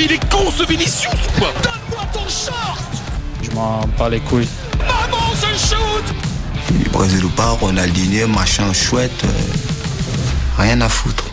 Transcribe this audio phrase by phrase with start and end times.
[0.00, 2.80] Mais il est con ce Vinicius ou quoi Donne-moi ton short
[3.42, 4.48] Je m'en bats les couilles.
[4.78, 11.26] Maman, je shoot Brésil ou pas, Ronaldinho, machin chouette, euh, rien à foutre.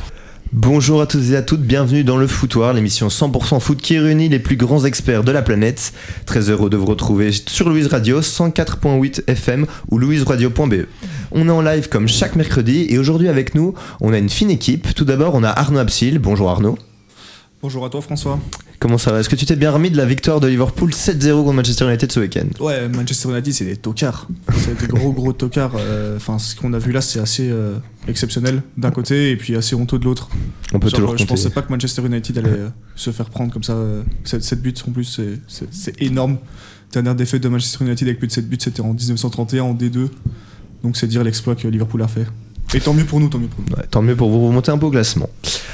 [0.52, 4.28] Bonjour à tous et à toutes, bienvenue dans le Foutoir, l'émission 100% foot qui réunit
[4.28, 5.94] les plus grands experts de la planète.
[6.26, 10.88] Très heureux de vous retrouver sur Louise Radio 104.8 FM ou louiseradio.be.
[11.32, 14.52] On est en live comme chaque mercredi et aujourd'hui avec nous, on a une fine
[14.52, 14.94] équipe.
[14.94, 16.20] Tout d'abord, on a Arnaud Absil.
[16.20, 16.78] Bonjour Arnaud.
[17.62, 18.40] Bonjour à toi François.
[18.80, 21.32] Comment ça va Est-ce que tu t'es bien remis de la victoire de Liverpool 7-0
[21.44, 22.46] contre Manchester United ce week-end?
[22.60, 24.28] Ouais, Manchester United c'est des tocards.
[24.56, 25.72] C'est des gros gros tocards.
[25.78, 27.78] Euh, Enfin, ce qu'on a vu là c'est assez euh,
[28.08, 30.30] exceptionnel d'un côté et puis assez honteux de l'autre.
[30.74, 31.28] On peut Genre, toujours Je compter.
[31.30, 33.76] pensais pas que Manchester United allait euh, se faire prendre comme ça.
[34.26, 36.38] 7, buts en plus, c'est- énorme.
[36.94, 40.08] Dernière défaite de Manchester United avec plus de 7 buts c'était en 1931 en D2.
[40.84, 42.28] Donc c'est dire l'exploit que Liverpool a fait.
[42.76, 43.76] Et tant mieux pour nous, tant mieux pour nous.
[43.76, 45.30] Ouais, tant mieux pour vous remonter un peu au classement.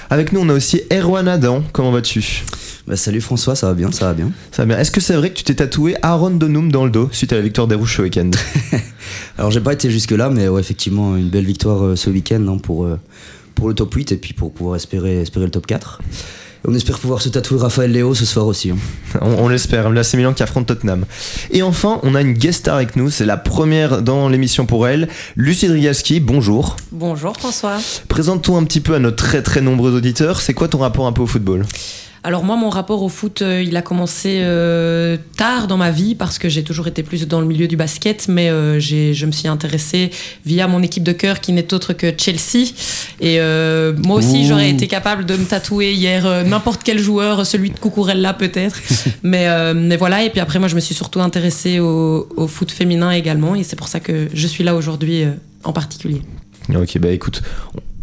[0.09, 1.63] Avec nous, on a aussi Erwan Adam.
[1.73, 2.44] Comment vas-tu?
[2.86, 4.30] Bah, salut François, ça va bien, ça va bien.
[4.52, 4.78] Ça va bien.
[4.78, 7.38] Est-ce que c'est vrai que tu t'es tatoué Aaron Donum dans le dos suite à
[7.38, 8.30] la victoire des Rouges ce week-end
[9.38, 12.45] Alors j'ai pas été jusque là, mais ouais, effectivement une belle victoire euh, ce week-end
[12.50, 13.00] hein, pour, euh,
[13.56, 16.02] pour le top 8 et puis pour pouvoir espérer, espérer le top 4.
[16.66, 18.72] Et on espère pouvoir se tatouer Raphaël Léo ce soir aussi.
[18.72, 18.78] hein.
[19.22, 21.06] On, on l'espère, l'AC Milan qui affronte Tottenham.
[21.52, 24.88] Et enfin, on a une guest star avec nous, c'est la première dans l'émission pour
[24.90, 26.75] elle, Lucie Drigalski, bonjour.
[26.92, 27.78] Bonjour François.
[28.09, 31.14] Présente-toi un petit peu à nos très très nombreux auditeurs, c'est quoi ton rapport un
[31.14, 31.66] peu au football?
[32.25, 36.16] Alors moi mon rapport au foot euh, il a commencé euh, tard dans ma vie
[36.16, 39.31] parce que j'ai toujours été plus dans le milieu du basket mais euh, je me
[39.33, 40.09] suis intéressée
[40.45, 42.69] via mon équipe de cœur qui n'est autre que Chelsea.
[43.19, 47.71] Et euh, moi aussi j'aurais été capable de me tatouer hier n'importe quel joueur celui
[47.71, 48.79] de Cucurella peut-être.
[49.23, 52.71] Mais, mais voilà et puis après moi je me suis surtout intéressée au, au foot
[52.71, 55.23] féminin également et c'est pour ça que je suis là aujourd'hui
[55.63, 56.21] en particulier.
[56.73, 57.41] Ok, bah écoute,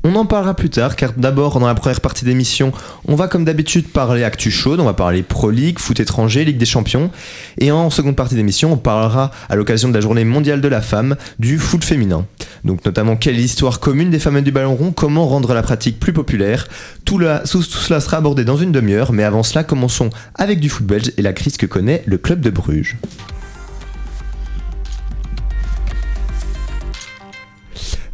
[0.03, 2.73] on en parlera plus tard, car d'abord, dans la première partie d'émission,
[3.07, 6.57] on va comme d'habitude parler actu chaude, on va parler Pro League, foot étranger, Ligue
[6.57, 7.11] des Champions,
[7.59, 10.81] et en seconde partie d'émission, on parlera, à l'occasion de la journée mondiale de la
[10.81, 12.25] femme, du foot féminin.
[12.65, 16.01] Donc notamment, quelle est l'histoire commune des femmes du ballon rond, comment rendre la pratique
[16.01, 16.67] plus populaire,
[17.05, 20.61] tout, la- tout- tout cela sera abordé dans une demi-heure, mais avant cela, commençons avec
[20.61, 22.97] du foot belge et la crise que connaît le club de Bruges.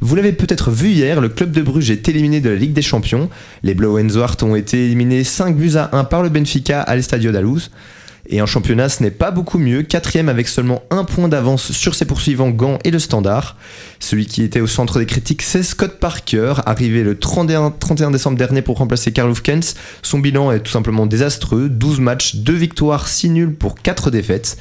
[0.00, 2.82] Vous l'avez peut-être vu hier, le club de Bruges est éliminé de la Ligue des
[2.82, 3.30] Champions.
[3.62, 7.32] Les Blauw Zwart ont été éliminés 5 buts à 1 par le Benfica à l'Estadio
[7.32, 7.70] d'Alouz.
[8.28, 9.82] Et en championnat, ce n'est pas beaucoup mieux.
[9.82, 13.56] Quatrième avec seulement un point d'avance sur ses poursuivants Gand et le Standard.
[14.00, 18.36] Celui qui était au centre des critiques, c'est Scott Parker, arrivé le 31, 31 décembre
[18.36, 19.74] dernier pour remplacer Karl Hufkens.
[20.02, 21.68] Son bilan est tout simplement désastreux.
[21.68, 24.56] 12 matchs, 2 victoires, 6 nuls pour 4 défaites.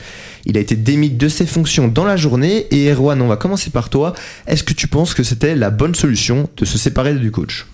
[0.46, 2.68] Il a été démis de ses fonctions dans la journée.
[2.70, 4.14] Et Erwan, on va commencer par toi.
[4.46, 7.66] Est-ce que tu penses que c'était la bonne solution de se séparer du coach?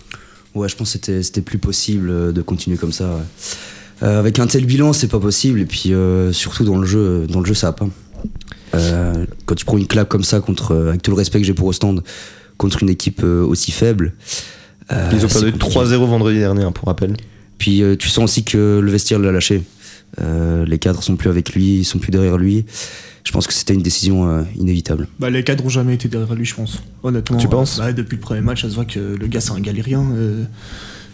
[0.54, 3.20] Ouais, je pense que c'était- plus possible euh, de continuer comme ça.
[4.02, 5.60] Euh, avec un tel bilan, c'est pas possible.
[5.60, 7.86] Et puis euh, surtout dans le jeu, dans le jeu, ça va pas.
[8.74, 11.46] Euh, quand tu prends une claque comme ça contre, euh, avec tout le respect que
[11.46, 12.02] j'ai pour Ostende,
[12.56, 14.14] contre une équipe euh, aussi faible.
[14.92, 15.78] euh, Ils ont perdu compliqué.
[15.78, 17.16] 3-0 vendredi dernier, hein, pour rappel.
[17.58, 19.62] Puis euh, tu sens aussi que le vestiaire l'a lâché.
[20.20, 22.64] Euh, les cadres sont plus avec lui, ils sont plus derrière lui.
[23.24, 25.06] Je pense que c'était une décision euh, inévitable.
[25.20, 26.82] Bah, les cadres ont jamais été derrière lui, je pense.
[27.04, 27.36] Honnêtement.
[27.38, 29.60] Tu penses bah, Depuis le premier match, ça se voit que le gars, c'est un
[29.60, 30.04] galérien.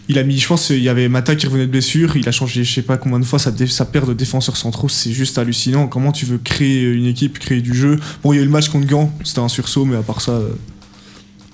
[0.09, 2.17] Il a mis, je pense, il y avait Mata qui revenait de blessure.
[2.17, 4.89] Il a changé, je sais pas combien de fois, sa paire de défenseurs centraux.
[4.89, 5.87] C'est juste hallucinant.
[5.87, 7.99] Comment tu veux créer une équipe, créer du jeu?
[8.23, 10.21] Bon, il y a eu le match contre Gand, c'était un sursaut, mais à part
[10.21, 10.49] ça, euh,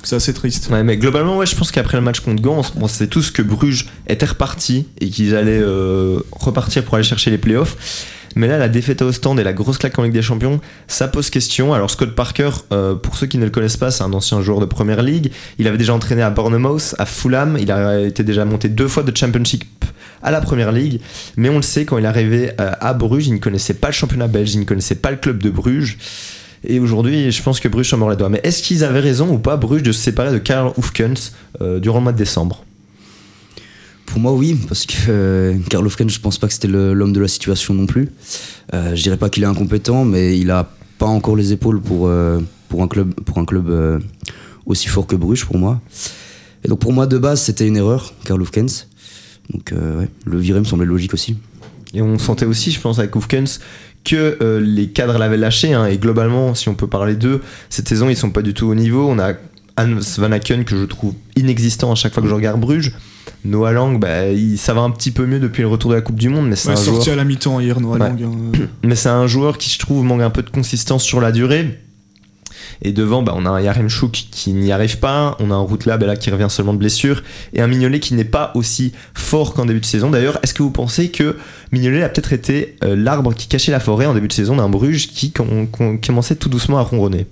[0.07, 0.69] c'est assez triste.
[0.71, 3.31] Ouais, mais globalement, ouais, je pense qu'après le match contre Gand, on on sait tous
[3.31, 8.05] que Bruges était reparti et qu'ils allaient euh, repartir pour aller chercher les playoffs.
[8.35, 11.07] Mais là, la défaite à Ostende et la grosse claque en Ligue des Champions, ça
[11.07, 11.73] pose question.
[11.73, 14.59] Alors, Scott Parker, euh, pour ceux qui ne le connaissent pas, c'est un ancien joueur
[14.59, 15.31] de première ligue.
[15.57, 17.57] Il avait déjà entraîné à Bournemouth, à Fulham.
[17.59, 19.63] Il a été déjà monté deux fois de Championship
[20.21, 20.99] à la première ligue.
[21.37, 23.87] Mais on le sait, quand il est arrivé euh, à Bruges, il ne connaissait pas
[23.87, 25.97] le championnat belge, il ne connaissait pas le club de Bruges.
[26.67, 28.29] Et aujourd'hui, je pense que Bruges s'en mord les doigts.
[28.29, 31.79] Mais est-ce qu'ils avaient raison ou pas, Bruges, de se séparer de Karl Hufkens euh,
[31.79, 32.63] durant le mois de décembre?
[34.05, 37.19] Pour moi, oui, parce que euh, Karl Hofken, je pense pas que c'était l'homme de
[37.19, 38.09] la situation non plus.
[38.73, 42.07] Euh, je dirais pas qu'il est incompétent, mais il a pas encore les épaules pour,
[42.07, 42.39] euh,
[42.69, 44.01] pour un club, pour un club
[44.65, 45.81] aussi fort que Bruges, pour moi.
[46.63, 48.87] Et donc pour moi, de base, c'était une erreur, Karl Hofkens.
[49.49, 51.35] Donc ouais, le virer me semblait logique aussi.
[51.93, 53.59] Et on sentait aussi, je pense, avec Hufkens,
[54.05, 55.73] que euh, les cadres l'avaient lâché.
[55.73, 58.67] hein, et globalement, si on peut parler d'eux, cette saison, ils sont pas du tout
[58.67, 59.05] au niveau.
[59.09, 59.33] On a
[59.77, 62.93] Hans Van Aken, que je trouve inexistant à chaque fois que je regarde Bruges.
[63.43, 66.01] Noah Lang, bah, il- ça va un petit peu mieux depuis le retour de la
[66.01, 66.95] Coupe du Monde, mais c'est Ouais, un joueur.
[66.95, 67.99] sorti à la mi-temps hier, Noah Ouais.
[67.99, 68.59] Lang, hein.
[68.83, 71.79] Mais c'est un joueur qui, je trouve, manque un peu de consistance sur la durée.
[72.81, 76.03] Et devant, bah, on a un Yaremchuk qui n'y arrive pas, on a un Routelab
[76.03, 77.23] là qui revient seulement de blessure,
[77.53, 80.09] et un Mignolet qui n'est pas aussi fort qu'en début de saison.
[80.11, 81.35] D'ailleurs, est-ce que vous pensez que
[81.71, 84.69] Mignolet a peut-être été euh, l'arbre qui cachait la forêt en début de saison d'un
[84.69, 87.25] Bruges qui com- com- commençait tout doucement à ronronner?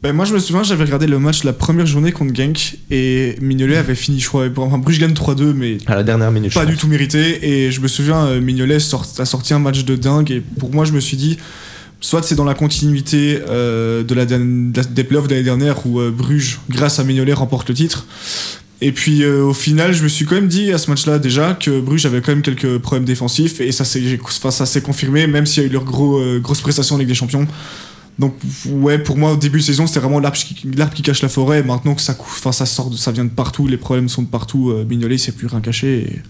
[0.00, 3.34] Ben, moi, je me souviens, j'avais regardé le match la première journée contre Genk et
[3.40, 6.66] Mignolet avait fini, je crois, enfin, Bruges gagne 3-2, mais à la dernière minute pas
[6.66, 7.38] du tout mérité.
[7.66, 10.30] Et je me souviens, euh, Mignolet sort- a sorti un match de dingue.
[10.30, 11.36] Et pour moi, je me suis dit,
[12.00, 16.10] soit c'est dans la continuité euh, de la, des playoffs de l'année dernière où euh,
[16.10, 18.06] Bruges, grâce à Mignolet, remporte le titre.
[18.80, 21.54] Et puis euh, au final, je me suis quand même dit à ce match-là déjà
[21.54, 25.66] que Bruges avait quand même quelques problèmes défensifs et ça s'est confirmé, même s'il y
[25.66, 27.46] a eu leur gros, grosse prestation en des Champions.
[28.20, 28.34] Donc
[28.66, 31.62] ouais, pour moi au début de saison, c'était vraiment l'arbre qui, cache la forêt.
[31.62, 32.16] Maintenant que ça,
[32.66, 34.72] sort, ça vient de partout, les problèmes sont de partout.
[34.88, 36.00] Mignolet, sait plus rien cacher.
[36.00, 36.22] Et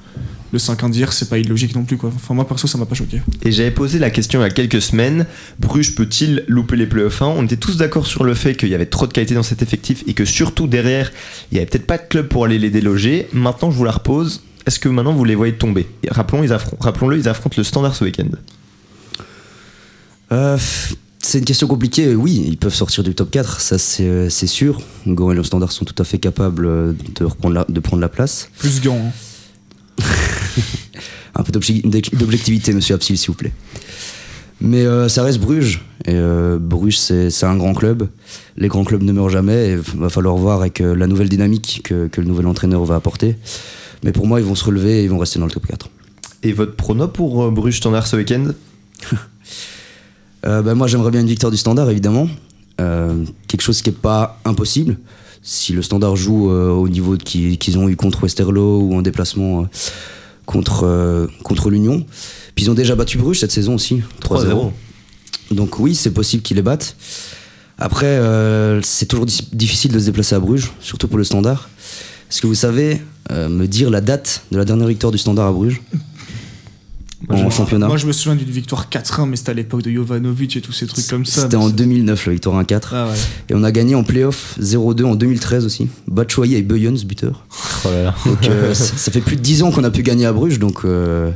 [0.53, 2.11] le 5-1 d'hier, c'est pas illogique non plus quoi.
[2.15, 3.21] Enfin moi perso, ça m'a pas choqué.
[3.45, 5.27] Et j'avais posé la question il y a quelques semaines
[5.59, 8.75] Bruges peut-il louper les playoffs 1 On était tous d'accord sur le fait qu'il y
[8.75, 11.13] avait trop de qualité dans cet effectif et que surtout derrière,
[11.53, 13.29] il y avait peut-être pas de club pour aller les déloger.
[13.33, 14.43] Maintenant, je vous la repose.
[14.67, 15.87] Est-ce que maintenant vous les voyez tomber?
[16.11, 18.29] Rappelons, ils Rappelons-le, ils affrontent le Standard ce week-end.
[20.33, 20.59] Euh,
[21.21, 22.15] c'est une question compliquée.
[22.15, 24.81] Oui, ils peuvent sortir du top 4, ça c'est euh, c'est sûr.
[25.07, 28.01] Goran et le Standard sont tout à fait capables euh, de, reprendre la, de prendre
[28.01, 28.51] la place.
[28.59, 28.97] Plus gant.
[28.97, 29.11] hein.
[31.35, 31.83] Un peu d'obje-
[32.17, 33.53] d'objectivité, monsieur Absil, s'il vous plaît.
[34.61, 35.85] Mais euh, ça reste Bruges.
[36.05, 38.09] Et euh, Bruges, c'est un grand club.
[38.57, 39.69] Les grands clubs ne meurent jamais.
[39.69, 42.85] Et il va falloir voir avec euh, la nouvelle dynamique que, que le nouvel entraîneur
[42.85, 43.37] va apporter.
[44.03, 45.89] Mais pour moi, ils vont se relever et ils vont rester dans le top 4.
[46.43, 48.47] Et votre prono pour Bruges Standard ce week-end?
[50.47, 52.29] Euh, bah, moi, j'aimerais bien une victoire du Standard, évidemment.
[52.77, 54.97] Quelque chose qui n'est pas impossible.
[55.43, 59.63] Si le Standard joue euh, au niveau qu'ils ont eu contre Westerlo ou en déplacement
[59.63, 59.65] euh,
[60.49, 62.05] contre, euh, contre l'Union.
[62.55, 64.73] Puis ils ont déjà battu Bruges cette saison aussi, 3-0.
[65.51, 66.97] Donc oui, c'est possible qu'ils les battent.
[67.79, 71.69] Après, euh, c'est toujours difficile de se déplacer à Bruges, surtout pour le Standard.
[72.31, 73.01] Est-ce que vous savez
[73.31, 75.81] euh, me dire la date de la dernière victoire du Standard à Bruges?
[77.31, 80.57] En championnat Moi, je me souviens d'une victoire 4-1, mais c'était à l'époque de Jovanovic
[80.57, 81.43] et tous ces trucs comme ça.
[81.43, 82.91] C'était en c'est- 2009, la victoire 1-4.
[82.95, 83.15] Ah ouais.
[83.51, 85.89] Et on a gagné en playoff 0-2 en 2013 aussi.
[86.07, 87.45] Batshuayi et Beuens, buteur.
[87.85, 88.15] Oh là là.
[88.25, 90.85] Donc euh, ça fait plus de 10 ans qu'on a pu gagner à Bruges, donc
[90.85, 91.31] euh,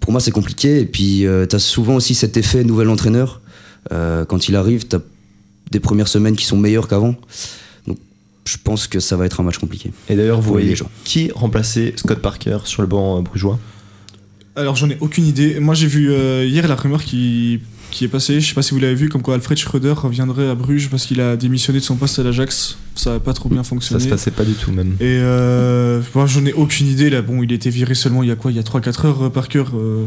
[0.00, 0.80] pour moi c'est compliqué.
[0.80, 3.40] Et puis euh, t'as souvent aussi cet effet nouvel entraîneur.
[3.92, 4.98] Euh, quand il arrive, t'as
[5.70, 7.14] des premières semaines qui sont meilleures qu'avant.
[7.86, 7.96] Donc
[8.44, 9.90] je pense que ça va être un match compliqué.
[10.08, 10.90] Et d'ailleurs, vous voyez les gens.
[11.04, 13.58] qui remplaçait Scott Parker sur le banc brugeois?
[14.58, 15.60] Alors j'en ai aucune idée.
[15.60, 17.60] Moi j'ai vu euh, hier la rumeur qui,
[17.90, 20.48] qui est passée, je sais pas si vous l'avez vu, comme quoi Alfred Schröder reviendrait
[20.48, 22.76] à Bruges parce qu'il a démissionné de son poste à l'Ajax.
[22.94, 24.02] Ça a pas trop bien Ça fonctionné.
[24.02, 24.94] se passait pas du tout même.
[25.00, 27.22] Et euh, moi j'en ai aucune idée là.
[27.22, 28.50] Bon, il a été viré seulement il y a quoi?
[28.50, 29.72] Il y a 3-4 heures euh, par cœur.
[29.74, 30.04] euh,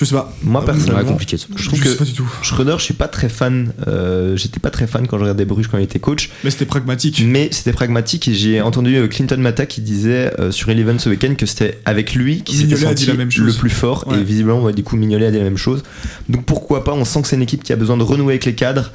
[0.00, 0.32] Je sais pas.
[0.44, 1.36] Moi personnellement, compliqué.
[1.36, 1.46] ça.
[1.56, 2.30] je trouve je que sais pas du tout.
[2.42, 3.72] Schröder, je suis pas très fan.
[3.88, 6.30] euh, J'étais pas très fan quand je regardais Bruges quand il était coach.
[6.44, 7.20] Mais c'était pragmatique.
[7.26, 11.08] Mais c'était pragmatique et j'ai entendu euh, Clinton Mata qui disait euh, sur Eleven ce
[11.08, 13.46] week-end que c'était avec lui qui s'était senti dit la même chose.
[13.46, 14.20] le plus fort Ouais.
[14.20, 15.82] et visiblement ouais, du coup Mignolet a dit la même chose.
[16.28, 18.44] Donc pourquoi pas On sent que c'est une équipe qui a besoin de renouer avec
[18.44, 18.92] les cadres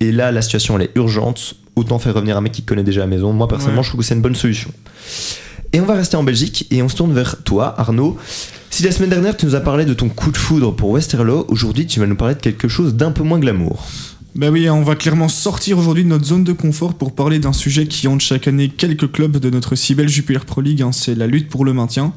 [0.00, 1.56] et là la situation elle est urgente.
[1.76, 3.34] Autant faire revenir un mec qui connaît déjà la maison.
[3.34, 3.84] Moi personnellement Ouais.
[3.84, 4.70] je trouve que c'est une bonne solution.
[5.74, 8.16] Et on va rester en Belgique et on se tourne vers toi Arnaud.
[8.78, 11.44] Si la semaine dernière tu nous as parlé de ton coup de foudre pour Westerlo,
[11.48, 13.84] aujourd'hui tu vas nous parler de quelque chose d'un peu moins glamour.
[14.36, 17.52] Bah oui, on va clairement sortir aujourd'hui de notre zone de confort pour parler d'un
[17.52, 20.92] sujet qui hante chaque année quelques clubs de notre si belle Jupiler Pro League, hein,
[20.92, 22.12] c'est la lutte pour le maintien.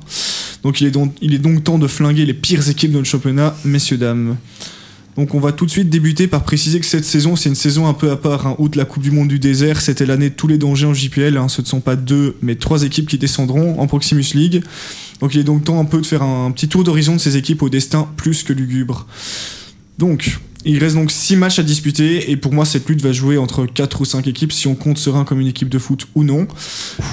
[0.61, 3.09] Donc il est, donc il est donc temps de flinguer les pires équipes de notre
[3.09, 4.37] championnat, messieurs, dames.
[5.17, 7.87] Donc on va tout de suite débuter par préciser que cette saison, c'est une saison
[7.87, 8.47] un peu à part.
[8.47, 8.55] Hein.
[8.59, 11.37] Outre la Coupe du Monde du désert, c'était l'année de tous les dangers en JPL.
[11.37, 11.47] Hein.
[11.49, 14.63] Ce ne sont pas deux, mais trois équipes qui descendront en Proximus League.
[15.19, 17.37] Donc il est donc temps un peu de faire un petit tour d'horizon de ces
[17.37, 19.05] équipes au destin plus que lugubre.
[19.97, 23.37] Donc, il reste donc 6 matchs à disputer et pour moi cette lutte va jouer
[23.37, 26.23] entre 4 ou 5 équipes si on compte Serein comme une équipe de foot ou
[26.23, 26.47] non.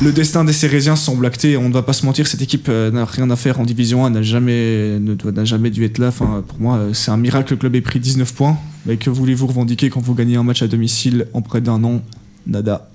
[0.02, 2.90] Le destin des Cérésiens semble acté, on ne va pas se mentir, cette équipe euh,
[2.90, 5.00] n'a rien à faire en Division 1, n'a jamais,
[5.44, 6.08] jamais dû être là.
[6.08, 8.58] Enfin, pour moi, euh, c'est un miracle que le club ait pris 19 points.
[8.86, 12.02] Mais que voulez-vous revendiquer quand vous gagnez un match à domicile en près d'un an?
[12.46, 12.88] Nada.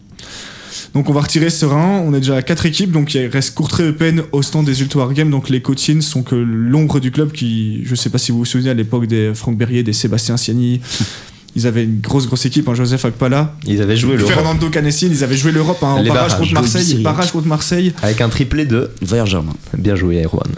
[0.94, 3.84] Donc on va retirer Serein, on est déjà à 4 équipes, donc il reste Courtrai
[3.90, 7.82] Eupen au stand des Ultra Games, donc les Côtiens sont que l'ombre du club qui,
[7.84, 10.82] je sais pas si vous vous souvenez à l'époque des Franck Berrier, des Sébastien Siani,
[11.56, 15.08] ils avaient une grosse grosse équipe, hein, Joseph Akpala, Ils avaient joué le Fernando Canessin,
[15.10, 18.66] ils avaient joué l'Europe hein, en barrage contre Marseille, barrage contre Marseille, avec un triplé
[18.66, 19.54] de Germain.
[19.76, 20.52] bien joué Erwan.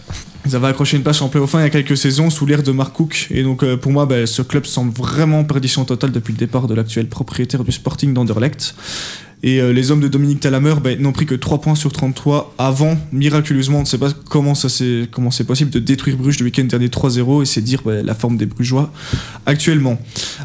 [0.45, 2.61] ils avaient accroché une place en play-off 1 il y a quelques saisons sous l'ère
[2.61, 5.85] de Mark Cook, et donc euh, pour moi bah, ce club semble vraiment en perdition
[5.85, 8.75] totale depuis le départ de l'actuel propriétaire du Sporting d'Anderlecht.
[9.43, 12.55] Et euh, les hommes de Dominique Talamer ben, n'ont pris que 3 points sur 33
[12.57, 15.07] avant, miraculeusement, on ne sait pas comment ça c'est
[15.45, 18.45] possible de détruire Bruges le week-end dernier 3-0 et c'est dire ben, la forme des
[18.45, 18.91] Brugeois
[19.45, 19.99] actuellement.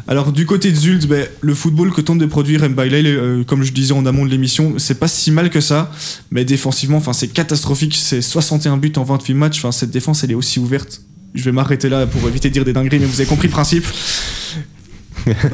[0.07, 3.63] Alors du côté de Zult, ben, le football que tente de produire Mbaile, euh, comme
[3.63, 5.91] je disais en amont de l'émission, c'est pas si mal que ça,
[6.29, 10.59] mais défensivement, c'est catastrophique, c'est 61 buts en 28 matchs, cette défense elle est aussi
[10.59, 11.01] ouverte.
[11.33, 13.53] Je vais m'arrêter là pour éviter de dire des dingueries, mais vous avez compris le
[13.53, 13.85] principe.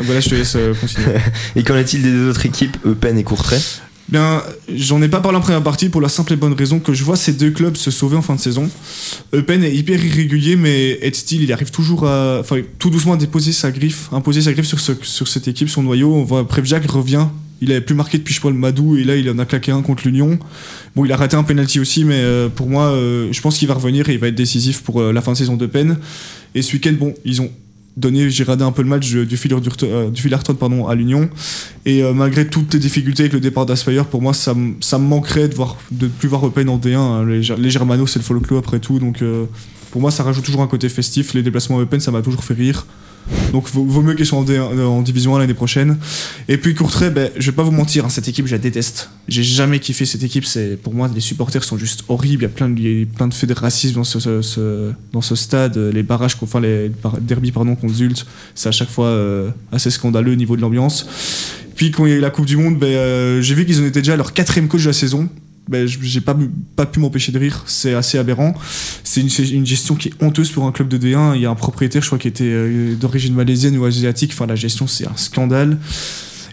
[0.03, 1.17] Voilà, je te laisse euh, continuer.
[1.55, 3.57] Et qu'en est-il des deux autres équipes, Eupen et Courtrai?
[4.09, 4.41] Bien,
[4.73, 7.03] j'en ai pas parlé en première partie pour la simple et bonne raison que je
[7.03, 8.69] vois ces deux clubs se sauver en fin de saison.
[9.33, 13.17] Eupen est hyper irrégulier, mais Ed Steele, il arrive toujours à, enfin, tout doucement à
[13.17, 16.13] déposer sa griffe, imposer sa griffe sur, ce, sur cette équipe, son noyau.
[16.13, 17.27] On voit Prevjak revient.
[17.59, 19.71] Il avait plus marqué depuis je crois le Madou et là il en a claqué
[19.71, 20.39] un contre l'Union.
[20.95, 23.67] Bon, il a raté un penalty aussi, mais euh, pour moi, euh, je pense qu'il
[23.67, 25.97] va revenir et il va être décisif pour euh, la fin de saison de peine.
[26.55, 27.51] Et ce week-end, bon, ils ont
[27.97, 29.53] donné, j'ai radé un peu le match du fil
[30.59, 31.29] pardon, à l'Union.
[31.85, 35.55] Et malgré toutes les difficultés avec le départ d'Aspire, pour moi, ça, me manquerait de
[35.55, 36.95] voir de plus voir Eupen en D1.
[36.95, 37.25] Hein.
[37.25, 39.23] Les, Germanos, c'est le folklore après tout, donc
[39.91, 41.33] pour moi, ça rajoute toujours un côté festif.
[41.33, 42.85] Les déplacements Eupen, ça m'a toujours fait rire.
[43.51, 45.97] Donc vaut, mieux qu'ils soient en, en, division 1 l'année prochaine.
[46.47, 49.09] Et puis Courtrai, ben, je vais pas vous mentir, hein, cette équipe, je la déteste.
[49.27, 50.45] J'ai jamais kiffé cette équipe.
[50.45, 52.43] C'est pour moi, les supporters sont juste horribles.
[52.43, 55.77] Il y a plein de, plein de faits de racisme dans ce, dans ce stade.
[55.77, 56.91] Les barrages, enfin les
[57.21, 61.07] derby pardon contre Zult, c'est à chaque fois euh, assez scandaleux au niveau de l'ambiance.
[61.75, 63.81] Puis quand il y a eu la Coupe du Monde, ben, euh, j'ai vu qu'ils
[63.81, 65.29] en étaient déjà à leur quatrième coach de la saison
[65.67, 66.35] ben, j'ai pas,
[66.85, 67.63] pu m'empêcher de rire.
[67.65, 68.53] C'est assez aberrant.
[69.03, 71.35] C'est une, gestion qui est honteuse pour un club de D1.
[71.35, 74.31] Il y a un propriétaire, je crois, qui était euh, d'origine malaisienne ou asiatique.
[74.33, 75.77] Enfin, la gestion, c'est un scandale.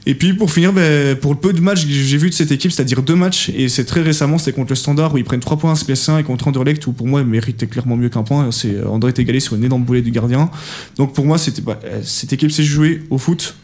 [0.06, 2.52] Et puis pour finir, ben, pour le peu de matchs que j'ai vu de cette
[2.52, 5.40] équipe, c'est-à-dire deux matchs, et c'est très récemment, c'était contre le Standard où ils prennent
[5.40, 8.22] 3 points à SPS1 et contre Anderlecht où pour moi ils méritaient clairement mieux qu'un
[8.22, 8.50] point.
[8.52, 10.50] C'est euh, André est égalé sur une énorme boulet du gardien.
[10.96, 13.54] Donc pour moi, bah, cette équipe s'est jouée au foot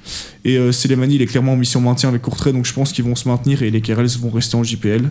[0.45, 3.15] et euh, il est clairement en mission maintien avec Courtrai, donc je pense qu'ils vont
[3.15, 5.11] se maintenir et les Kerels vont rester en JPL.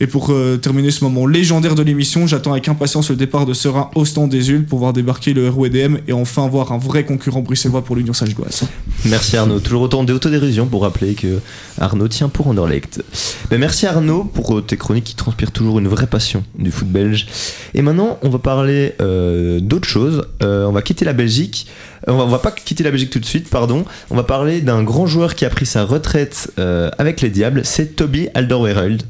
[0.00, 3.54] Et pour euh, terminer ce moment légendaire de l'émission, j'attends avec impatience le départ de
[3.54, 7.40] Serein au stand des pour voir débarquer le ROEDM et enfin voir un vrai concurrent
[7.40, 8.64] bruxellois pour l'Union Sagedoise.
[9.04, 9.60] Merci Arnaud.
[9.60, 11.40] Toujours autant d'autodérision pour rappeler que
[11.78, 13.02] Arnaud tient pour Anderlecht.
[13.50, 16.88] Mais merci Arnaud pour euh, tes chroniques qui transpirent toujours une vraie passion du foot
[16.88, 17.26] belge.
[17.74, 20.26] Et maintenant, on va parler euh, d'autre chose.
[20.42, 21.66] Euh, on va quitter la Belgique.
[22.06, 23.84] On va, va, pas quitter la Belgique tout de suite, pardon.
[24.10, 26.52] On va parler d'un grand joueur qui a pris sa retraite
[26.98, 27.62] avec les Diables.
[27.64, 29.02] C'est Toby Alderweireld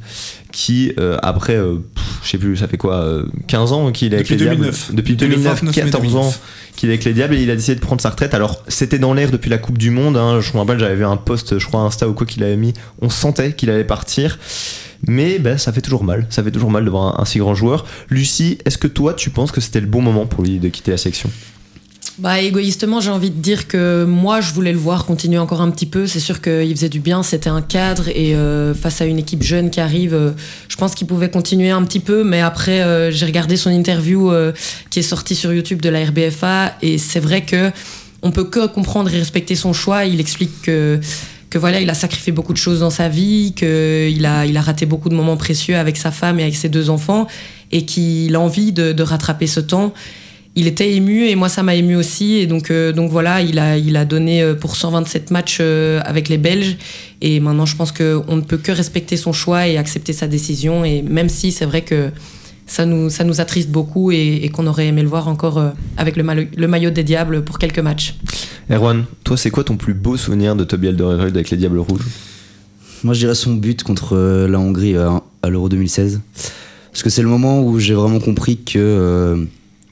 [0.51, 1.57] qui après
[2.23, 4.59] je sais plus ça fait quoi 15 ans qu'il est avec les 2009.
[4.59, 6.33] Diables depuis 2009 14 ans
[6.75, 8.33] qu'il est avec les Diables et il a décidé de prendre sa retraite.
[8.33, 10.17] Alors, c'était dans l'air depuis la Coupe du Monde.
[10.17, 10.39] Hein.
[10.41, 12.73] Je me rappelle, j'avais vu un post, je crois, Insta ou quoi qu'il avait mis.
[13.01, 14.39] On sentait qu'il allait partir.
[15.05, 16.25] Mais ben, ça fait toujours mal.
[16.29, 17.85] Ça fait toujours mal de voir un, un si grand joueur.
[18.09, 20.91] Lucie, est-ce que toi, tu penses que c'était le bon moment pour lui de quitter
[20.91, 21.29] la section
[22.19, 25.71] bah, égoïstement, j'ai envie de dire que moi, je voulais le voir continuer encore un
[25.71, 26.05] petit peu.
[26.05, 28.07] C'est sûr qu'il faisait du bien, c'était un cadre.
[28.09, 30.31] Et euh, face à une équipe jeune qui arrive, euh,
[30.67, 32.23] je pense qu'il pouvait continuer un petit peu.
[32.23, 34.31] Mais après, euh, j'ai regardé son interview
[34.91, 36.75] qui est sortie sur YouTube de la RBFA.
[36.83, 37.71] Et c'est vrai que
[38.21, 40.05] on peut que comprendre et respecter son choix.
[40.05, 40.99] Il explique que
[41.49, 44.61] que voilà, il a sacrifié beaucoup de choses dans sa vie, qu'il a, il a
[44.61, 47.27] raté beaucoup de moments précieux avec sa femme et avec ses deux enfants,
[47.71, 49.93] et qu'il a envie de, de rattraper ce temps
[50.55, 52.35] il était ému et moi ça m'a ému aussi.
[52.35, 55.99] Et donc euh, donc voilà il a il a donné euh, pour 127 matchs euh,
[56.05, 56.77] avec les Belges.
[57.21, 60.27] Et maintenant je pense que on ne peut que respecter son choix et accepter sa
[60.27, 60.85] décision.
[60.85, 62.09] Et même si c'est vrai que
[62.67, 65.61] ça nous ça nous attriste beaucoup et, qu'on aurait aimé le voir encore
[65.97, 66.23] avec le,
[66.55, 68.15] le, maillot des Diables pour quelques matchs.
[68.69, 72.05] Erwan, toi c'est quoi ton plus beau souvenir de Toby Alderweireld avec les Diables rouges?
[73.03, 76.21] Moi je dirais son but contre la Hongrie à, l'Euro 2016
[76.91, 79.45] parce que c'est le moment où j'ai vraiment compris que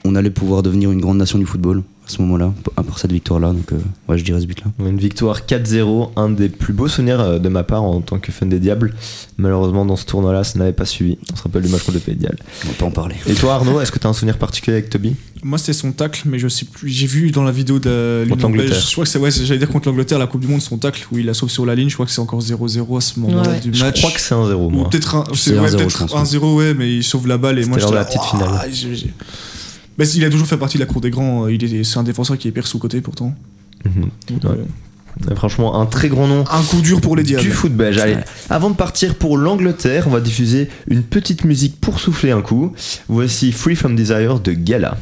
[0.04, 3.12] on allait pouvoir devenir une grande nation du football à ce moment-là, à part cette
[3.12, 3.52] victoire-là.
[3.52, 3.76] Donc, euh,
[4.08, 4.66] ouais, je dirais ce but-là.
[4.80, 8.32] Une victoire 4-0, un des plus beaux souvenirs euh, de ma part en tant que
[8.32, 8.92] fan des Diables.
[9.38, 11.16] Malheureusement, dans ce tournoi-là, ça n'avait pas suivi.
[11.32, 12.28] On se rappelle du match contre le Pays de
[12.64, 13.14] On va pas en parler.
[13.26, 15.14] Et toi, Arnaud, est-ce que tu as un souvenir particulier avec Toby?
[15.44, 16.88] Moi, c'était son tacle, mais je sais plus.
[16.88, 18.80] J'ai vu dans la vidéo de contre l'Angleterre.
[18.80, 21.06] Je crois que c'est, ouais, j'allais dire contre l'Angleterre, la Coupe du Monde, son tacle
[21.12, 21.88] où il la sauve sur la ligne.
[21.88, 23.96] Je crois que c'est encore 0-0 à ce moment-là du match.
[23.96, 24.90] Je crois que c'est 1-0, moi.
[24.90, 27.86] peut-être un, c'est, ouais, peut-être 1-0, ouais, mais il sauve la balle et moi, je
[27.92, 28.50] la petite finale.
[29.98, 31.44] Bah, il a toujours fait partie de la cour des grands.
[31.44, 33.34] Euh, il est, c'est un défenseur qui est pire sous-côté pourtant.
[33.84, 34.08] Mhm.
[34.44, 36.44] Euh, franchement, un très grand nom.
[36.50, 37.42] Un coup dur pour les diables.
[37.42, 37.98] Du foot belge.
[37.98, 38.16] Allez,
[38.48, 42.72] avant de partir pour l'Angleterre, on va diffuser une petite musique pour souffler un coup.
[43.08, 44.96] Voici Free from Desire de Gala.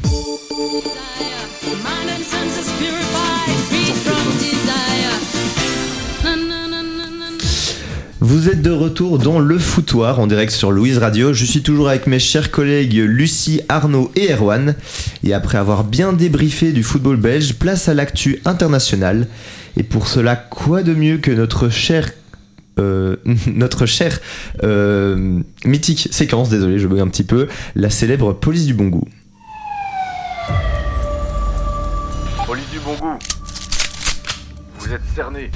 [8.23, 11.33] Vous êtes de retour dans le foutoir en direct sur Louise Radio.
[11.33, 14.75] Je suis toujours avec mes chers collègues Lucie, Arnaud et Erwan.
[15.23, 19.27] Et après avoir bien débriefé du football belge, place à l'actu international.
[19.75, 22.11] Et pour cela, quoi de mieux que notre cher
[22.77, 23.15] euh,
[23.47, 24.19] notre chère
[24.61, 29.07] euh, mythique séquence, désolé, je bug un petit peu, la célèbre police du bon goût.
[32.45, 33.17] Police du bon goût.
[34.77, 35.49] Vous êtes cerné.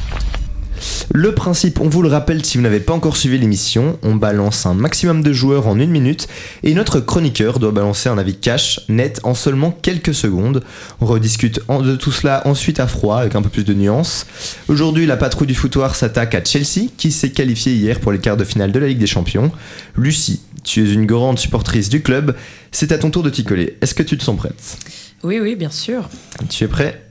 [1.13, 4.65] Le principe, on vous le rappelle si vous n'avez pas encore suivi l'émission, on balance
[4.65, 6.27] un maximum de joueurs en une minute
[6.63, 10.63] et notre chroniqueur doit balancer un avis cash, net, en seulement quelques secondes.
[11.01, 14.25] On rediscute de tout cela ensuite à froid avec un peu plus de nuances.
[14.67, 18.38] Aujourd'hui, la patrouille du foutoir s'attaque à Chelsea qui s'est qualifié hier pour les quarts
[18.38, 19.51] de finale de la Ligue des Champions.
[19.95, 22.35] Lucie, tu es une grande supportrice du club,
[22.71, 23.77] c'est à ton tour de t'y coller.
[23.81, 24.77] Est-ce que tu te sens prête?
[25.24, 26.09] Oui, oui, bien sûr.
[26.50, 27.03] Tu es prêt?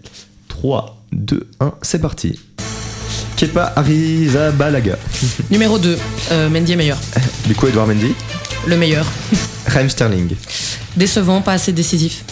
[0.48, 2.38] 3, 2, 1, c'est parti.
[3.37, 4.97] Kepa Arrizabalaga.
[5.50, 5.99] Numéro 2,
[6.50, 6.99] Mendy est meilleur.
[7.47, 8.14] Du coup, Edouard Mendy.
[8.67, 9.05] Le meilleur.
[9.67, 10.31] Raheem Sterling.
[10.97, 12.25] Décevant, pas assez décisif.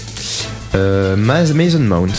[0.75, 2.13] Euh, Maz- Mason Mount.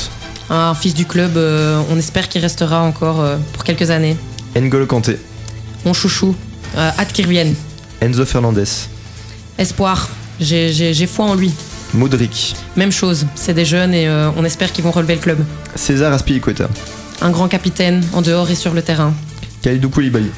[0.50, 4.16] Un fils du club, euh, on espère qu'il restera encore euh, pour quelques années.
[4.56, 5.18] N'Golo Kanté.
[5.86, 6.36] Mon chouchou,
[6.78, 7.56] euh, hâte qu'il revienne.
[8.02, 8.66] Enzo Fernandez.
[9.58, 10.10] Espoir,
[10.40, 11.52] j'ai- j'ai j'ai foi en lui.
[11.96, 12.56] Modric.
[12.75, 15.40] Même chose, c'est des jeunes et euh, on espère qu'ils vont relever le club.
[15.75, 16.68] César Aspilicueta.
[17.24, 19.13] Un grand capitaine, en dehors et sur le terrain.
[19.62, 20.30] Kalidou Koulibaly.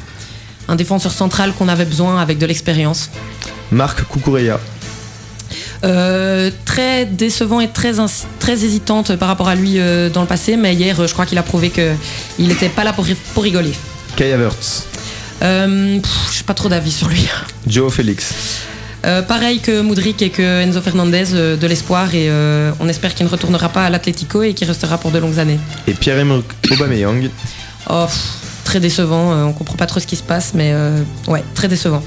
[0.68, 3.10] Un défenseur central qu'on avait besoin avec de l'expérience.
[3.72, 4.60] Marc Kukureya.
[5.84, 7.94] Euh, très décevant et très,
[8.40, 11.26] très hésitante par rapport à lui euh, dans le passé, mais hier, euh, je crois
[11.26, 13.74] qu'il a prouvé qu'il n'était pas là pour, ri- pour rigoler.
[14.16, 14.86] Kai Havertz.
[15.42, 16.00] Euh,
[16.32, 17.28] Je n'ai pas trop d'avis sur lui.
[17.68, 18.34] Joe Félix.
[19.06, 23.14] Euh, pareil que Moudric et que Enzo Fernandez, euh, de l'espoir, et euh, on espère
[23.14, 25.60] qu'il ne retournera pas à l'Atlético et qu'il restera pour de longues années.
[25.86, 27.30] Et Pierre-Emerick Aubameyang.
[27.88, 30.74] Oh, pff, très décevant, on comprend pas trop ce qui se passe, mais
[31.28, 32.02] ouais, très décevant.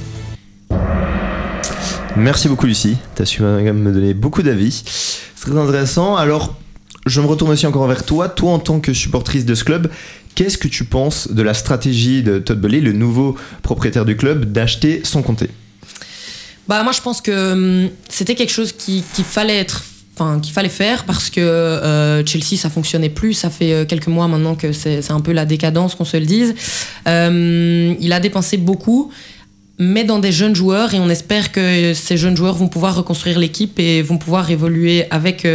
[2.16, 2.96] Merci beaucoup Lucie.
[3.14, 4.82] T'as su quand même me donner beaucoup d'avis.
[4.84, 6.16] C'est très intéressant.
[6.16, 6.56] Alors,
[7.06, 8.28] je me retourne aussi encore vers toi.
[8.28, 9.88] Toi, en tant que supportrice de ce club,
[10.34, 14.46] qu'est-ce que tu penses de la stratégie de Todd Boehly, le nouveau propriétaire du club,
[14.46, 15.48] d'acheter sans compter?
[16.68, 19.84] Bah moi je pense que hum, c'était quelque chose qui- qu'il fallait être
[20.14, 23.34] enfin qu'il fallait faire parce que euh, Chelsea ça fonctionnait plus.
[23.34, 26.26] Ça fait euh, quelques mois maintenant que c'est un peu la décadence qu'on se le
[26.26, 26.54] dise.
[27.06, 29.10] Euh, il a dépensé beaucoup
[29.80, 33.38] mais dans des jeunes joueurs et on espère que ces jeunes joueurs vont pouvoir reconstruire
[33.38, 35.46] l'équipe et vont pouvoir évoluer avec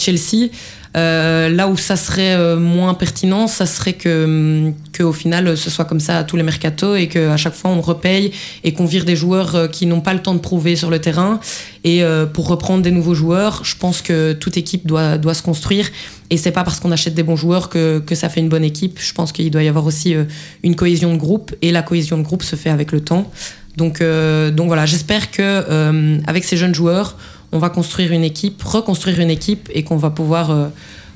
[0.00, 0.48] Chelsea
[0.96, 5.56] Euh, là où ça serait euh, moins pertinent, ça serait que, hum, que au final
[5.56, 8.74] ce soit comme ça à tous les mercatos et qu'à chaque fois on repaye et
[8.74, 11.40] qu'on vire des joueurs euh, qui n'ont pas le temps de prouver sur le terrain.
[11.84, 15.88] Et pour reprendre des nouveaux joueurs, je pense que toute équipe doit, doit se construire.
[16.30, 18.62] Et c'est pas parce qu'on achète des bons joueurs que, que ça fait une bonne
[18.62, 19.00] équipe.
[19.00, 20.14] Je pense qu'il doit y avoir aussi
[20.62, 23.28] une cohésion de groupe et la cohésion de groupe se fait avec le temps.
[23.76, 27.16] Donc, euh, donc voilà, j'espère que euh, avec ces jeunes joueurs,
[27.52, 30.68] on va construire une équipe, reconstruire une équipe et qu'on va pouvoir euh,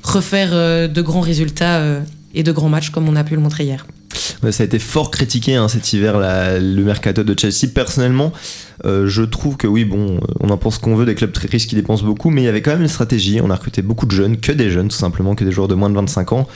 [0.03, 2.01] refaire euh, de grands résultats euh,
[2.33, 3.85] et de grands matchs comme on a pu le montrer hier.
[4.51, 7.71] Ça a été fort critiqué hein, cet hiver, le mercato de Chelsea.
[7.73, 8.31] Personnellement,
[8.85, 11.47] euh, je trouve que oui, bon, euh, on en pense qu'on veut, des clubs très
[11.47, 13.39] riches qui dépensent beaucoup, mais il y avait quand même une stratégie.
[13.41, 15.75] On a recruté beaucoup de jeunes, que des jeunes, tout simplement, que des joueurs de
[15.75, 16.47] moins de 25 ans.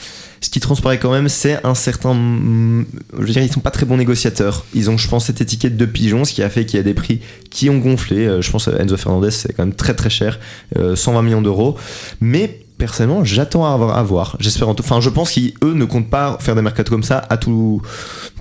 [0.43, 2.13] Ce qui transparaît quand même, c'est un certain.
[2.15, 4.65] Je veux dire, ils sont pas très bons négociateurs.
[4.73, 6.83] Ils ont, je pense, cette étiquette de pigeon, ce qui a fait qu'il y a
[6.83, 8.25] des prix qui ont gonflé.
[8.25, 10.39] Euh, Je pense à Enzo Fernandez, c'est quand même très très cher,
[10.77, 11.75] euh, 120 millions d'euros.
[12.21, 14.35] Mais personnellement, j'attends à avoir- voir.
[14.39, 14.83] J'espère en tout.
[14.83, 17.83] Enfin, je pense qu'eux ne comptent pas faire des mercatos comme ça à tout-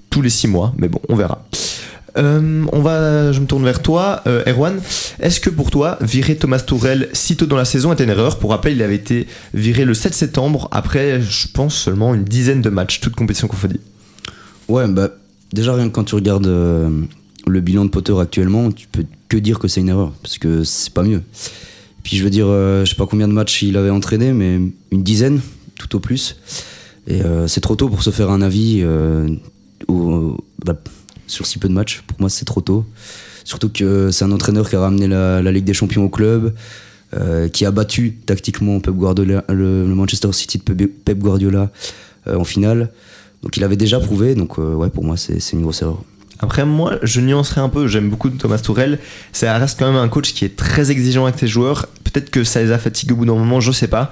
[0.08, 0.72] tous les six mois.
[0.78, 1.44] Mais bon, on verra.
[2.16, 4.80] Euh, on va, je me tourne vers toi, euh, Erwan.
[5.20, 8.38] Est-ce que pour toi, virer Thomas Tourel si tôt dans la saison était une erreur?
[8.38, 12.62] Pour rappel, il avait été viré le 7 septembre après, je pense, seulement une dizaine
[12.62, 13.80] de matchs, toutes compétitions confondues.
[14.68, 15.10] Ouais, bah,
[15.52, 16.88] déjà, rien que quand tu regardes euh,
[17.46, 20.64] le bilan de Potter actuellement, tu peux que dire que c'est une erreur, parce que
[20.64, 21.22] c'est pas mieux.
[22.02, 24.58] Puis je veux dire, je sais pas combien de matchs il avait entraîné, mais
[24.90, 25.40] une dizaine,
[25.78, 26.36] tout au plus.
[27.06, 28.82] Et c'est trop tôt pour se faire un avis
[29.86, 30.74] au- bah,
[31.30, 32.02] sur si peu de matchs.
[32.06, 32.84] Pour moi, c'est trop tôt.
[33.44, 36.54] Surtout que c'est un entraîneur qui a ramené la, Ligue des Champions au club,
[37.16, 41.70] euh, qui a battu tactiquement Pep Guardiola, le, le Manchester City de Pep- Guardiola
[42.26, 42.90] euh, en finale.
[43.42, 46.02] Donc il avait déjà prouvé, donc euh, ouais, pour moi, c'est c'est une grosse erreur.
[46.40, 47.86] Après, moi, je nuancerai un peu.
[47.86, 48.98] J'aime beaucoup Thomas Tourel.
[49.32, 51.86] Ça reste quand même un coach qui est très exigeant avec ses joueurs.
[52.04, 54.10] Peut-être que ça les a fatigués au bout d'un moment, je sais pas.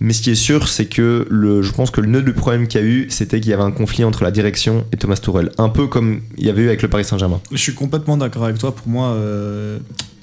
[0.00, 2.66] Mais ce qui est sûr, c'est que le, je pense que le nœud du problème
[2.66, 5.16] qu'il y a eu, c'était qu'il y avait un conflit entre la direction et Thomas
[5.16, 5.50] Tourel.
[5.58, 7.40] Un peu comme il y avait eu avec le Paris Saint-Germain.
[7.50, 8.74] Je suis complètement d'accord avec toi.
[8.74, 9.78] Pour moi, euh,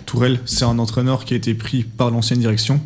[0.06, 2.82] Tourelle, c'est un entraîneur qui a été pris par l'ancienne direction.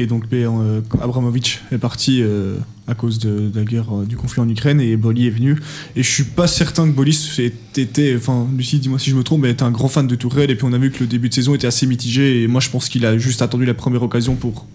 [0.00, 4.40] Et donc, euh, Abramovich est parti euh, à cause de, la guerre, euh, du conflit
[4.40, 5.58] en Ukraine, et Boli est venu.
[5.96, 7.40] Et je suis pas certain que Bolis
[7.76, 10.52] était, enfin, Lucie, dis-moi si je me trompe, mais était un grand fan de Tourelle.
[10.52, 12.44] Et puis on a vu que le début de saison était assez mitigé.
[12.44, 14.66] Et moi, je pense qu'il a juste attendu la première occasion pour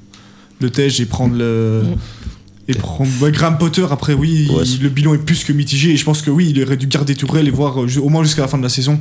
[0.63, 1.83] le tège et prendre le,
[2.67, 5.51] Et prendre ouais, Graham Potter, après, oui, Ouais, il- c'est- le bilan est plus que
[5.51, 5.91] mitigé.
[5.91, 8.23] Et je pense que oui, il aurait dû garder Tourelle et voir euh, au moins
[8.23, 8.93] jusqu'à la fin de la saison.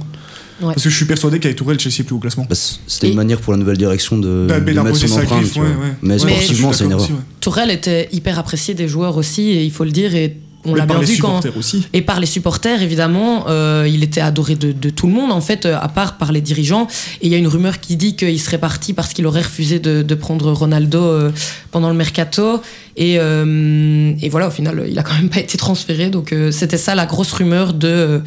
[0.60, 0.74] Ouais.
[0.74, 2.44] Parce que je suis persuadé qu'avec Tourelle, Chelsea est plus au classement.
[2.48, 5.28] Bah, C'était Et- une manière pour la nouvelle direction de, Bah, de mettre son empreinte.
[5.44, 5.58] griffe.
[6.02, 7.08] Mais sportivement, c'est une erreur.
[7.40, 10.86] Tourelle était hyper apprécié des joueurs aussi, et il faut le dire, et on l'a
[10.86, 11.40] bien vu quand.
[11.56, 11.86] aussi.
[11.92, 15.40] Et par les supporters, évidemment, euh, il était adoré de, de tout le monde, en
[15.40, 16.86] fait, euh, à part par les dirigeants.
[17.20, 19.80] Et il y a une rumeur qui dit qu'il serait parti parce qu'il aurait refusé
[19.80, 21.30] de, de prendre Ronaldo euh,
[21.72, 22.60] pendant le mercato.
[22.96, 26.10] Et, euh, et voilà, au final, il a quand même pas été transféré.
[26.10, 28.20] Donc euh, c'était ça la grosse rumeur de,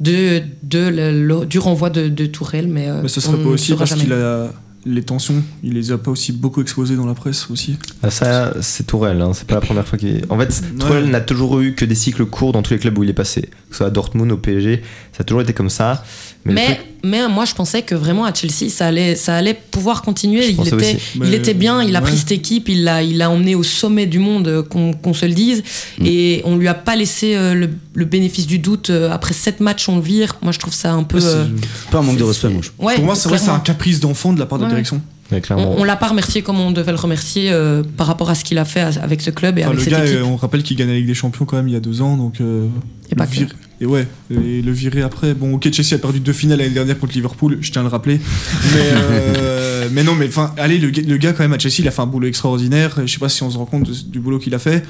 [0.00, 2.66] de, de le- le- du renvoi de, de Tourelle.
[2.68, 4.50] Mais, Mais ce serait pas aussi parce qu'il a
[4.86, 7.76] les tensions, il les a pas aussi beaucoup exposées dans la presse aussi.
[8.02, 10.22] Ah, ça, c'est Tourelle, hein, c'est pas la première fois qu'il.
[10.30, 13.02] En fait, Tourelle n'a toujours eu que des cycles courts dans tous les clubs où
[13.02, 13.42] il est passé.
[13.42, 16.04] Que ce soit à Dortmund, au PSG, ça a toujours été comme ça.
[16.44, 19.36] Mais, le Mais, truc- mais moi, je pensais que vraiment à Chelsea, ça allait, ça
[19.36, 20.46] allait pouvoir continuer.
[20.48, 20.96] Il était, aussi.
[21.14, 22.06] il Mais- était bien, il a ouais.
[22.06, 25.24] pris cette équipe, il l'a, il l'a emmené au sommet du monde, euh, qu'on, se
[25.26, 25.62] le dise.
[25.98, 26.06] Mm.
[26.06, 28.90] Et on lui a pas laissé euh, le, le bénéfice du doute.
[28.90, 30.36] Euh, Après sept matchs, on le vire.
[30.42, 31.18] Moi, je trouve ça un peu.
[31.22, 31.46] Euh,
[31.90, 32.60] Pas un manque de respect, moi.
[32.78, 34.74] ouais, Pour moi, c'est vrai, c'est un caprice d'enfant de la part de la Ouais.
[34.74, 35.00] direction.
[35.32, 35.42] Ouais.
[35.50, 38.44] On, on l'a pas remercié comme on devait le remercier euh, par rapport à ce
[38.44, 40.18] qu'il a fait avec ce club et Enfin, avec le cette gars, équipe.
[40.18, 42.00] euh, on rappelle qu'il gagne la Ligue des Champions quand même il y a deux
[42.02, 42.40] ans, donc.
[42.40, 42.66] euh,
[43.10, 43.48] Et pas vir-
[43.80, 45.34] Et ouais, et le virer après.
[45.34, 47.90] Bon, ok, Chelsea a perdu deux finales l'année dernière contre Liverpool, je tiens à le
[47.90, 48.20] rappeler.
[48.74, 51.76] Mais, euh, mais non, mais enfin, allez, le, gars- le gars, quand même, à Chelsea,
[51.80, 52.96] il a fait un boulot extraordinaire.
[53.04, 54.82] Je sais pas si on se rend compte de- du boulot qu'il a fait.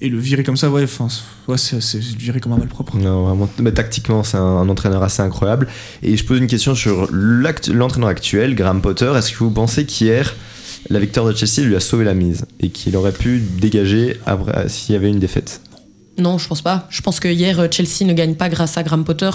[0.00, 1.08] Et le virer comme ça, ouais, enfin,
[1.48, 2.96] ouais, c'est virer comme un malpropre.
[2.96, 3.48] Non, vraiment.
[3.60, 5.68] Mais tactiquement, c'est un, un entraîneur assez incroyable.
[6.02, 9.10] Et je pose une question sur l'entraîneur actuel, Graham Potter.
[9.16, 10.34] Est-ce que vous pensez qu'hier,
[10.90, 14.68] la victoire de Chelsea lui a sauvé la mise et qu'il aurait pu dégager après
[14.68, 15.62] s'il y avait une défaite?
[16.18, 16.86] Non, je pense pas.
[16.90, 19.30] Je pense que hier, euh, Chelsea ne gagne pas grâce à Graham Potter.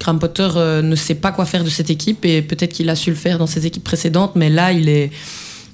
[0.00, 2.96] Graham Potter euh, ne sait pas quoi faire de cette équipe et peut-être qu'il a
[2.96, 5.10] su le faire dans ses équipes précédentes, mais là, il est.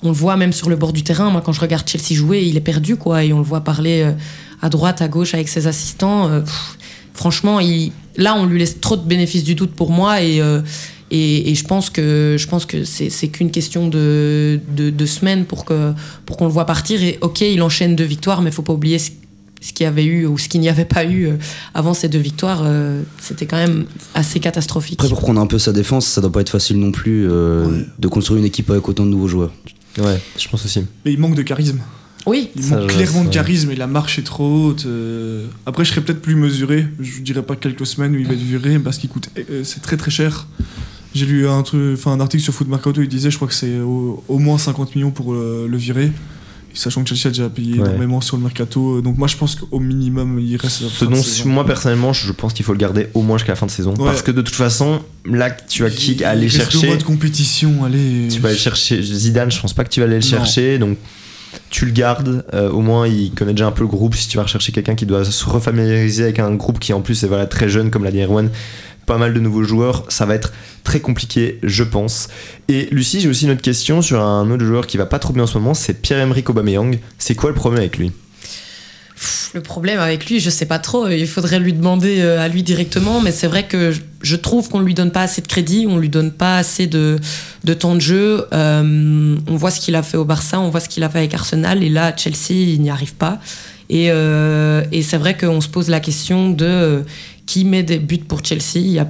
[0.03, 1.31] On le voit même sur le bord du terrain.
[1.31, 3.25] Moi, quand je regarde Chelsea jouer, il est perdu, quoi.
[3.25, 4.13] Et on le voit parler euh,
[4.61, 6.29] à droite, à gauche avec ses assistants.
[6.29, 6.79] Euh, pff,
[7.15, 7.93] franchement, il...
[8.17, 10.41] là, on lui laisse trop de bénéfices du doute pour moi et.
[10.41, 10.61] euh,
[11.15, 15.45] et, et je pense que je pense que c'est qu'une question de, de, de semaines
[15.45, 15.93] pour que
[16.25, 17.03] pour qu'on le voit partir.
[17.03, 19.11] Et ok, il enchaîne deux victoires, mais faut pas oublier ce,
[19.61, 21.29] ce qu'il y avait eu ou ce qu'il n'y avait pas eu
[21.75, 22.63] avant ces deux victoires.
[22.65, 23.85] euh, C'était quand même
[24.15, 24.99] assez catastrophique.
[25.01, 27.67] Après, pour prendre un peu sa défense, ça doit pas être facile non plus euh,
[27.67, 27.85] Ouais.
[27.99, 29.53] de construire une équipe avec autant de nouveaux joueurs.
[29.99, 30.85] Ouais, je pense aussi.
[31.05, 31.81] Mais il manque de charisme.
[32.25, 34.87] Oui, Il Ça, manque clairement de charisme et la marche est trop haute.
[34.87, 35.47] euh.
[35.67, 36.87] Après, je serais peut-être plus mesuré.
[37.01, 39.29] Je dirais pas quelques semaines où il va être viré parce qu'il coûte.
[39.51, 40.47] euh, c'est très très cher.
[41.15, 43.55] J'ai lu un, truc, enfin, un article sur Foot Mercato, il disait, je crois que
[43.55, 46.11] c'est au, au moins 50 millions pour euh, le virer.
[46.75, 47.87] Sachant que Chelsea a déjà payé Ouais.
[47.87, 48.99] énormément sur le mercato.
[48.99, 50.83] euh, Donc moi, je pense qu'au minimum, il reste.
[50.89, 53.67] Ce dont moi personnellement, je pense qu'il faut le garder au moins jusqu'à la fin
[53.67, 53.91] de saison.
[53.95, 54.05] Ouais.
[54.07, 58.29] Parce que de toute façon, là, tu as qui aller chercher mois de compétition, allez.
[58.31, 60.29] Tu vas aller chercher Zidane, je pense pas que tu vas aller le Non.
[60.31, 60.97] chercher, donc
[61.69, 62.45] tu le gardes.
[62.55, 64.15] euh, au moins, il connaît déjà un peu le groupe.
[64.15, 67.23] Si tu vas rechercher quelqu'un qui doit se refamiliariser avec un groupe qui en plus
[67.25, 68.49] est voilà, très jeune, comme l'a dit Erwan,
[69.13, 72.29] pas mal de nouveaux joueurs, ça va être très compliqué, je pense.
[72.69, 75.35] Et Lucie, j'ai aussi une autre question sur un autre joueur qui va pas trop
[75.35, 76.99] bien en ce moment, c'est Pierre-Emerick Aubameyang.
[77.19, 78.11] C'est quoi le problème avec lui?
[79.53, 81.07] Le problème avec lui, je sais pas trop.
[81.09, 84.81] Il faudrait lui demander euh, à lui directement, mais c'est vrai que je- trouve qu'on
[84.81, 87.19] lui donne pas assez de crédit, on lui donne pas assez de,
[87.65, 88.47] de temps de jeu.
[88.55, 91.19] Euh, on voit ce qu'il a fait au Barça, on voit ce qu'il a fait
[91.19, 93.39] avec Arsenal, et là, Chelsea, il n'y arrive pas.
[93.91, 97.05] Et, euh, et c'est vrai qu'on se pose la question de
[97.47, 99.05] qui met des buts pour Chelsea.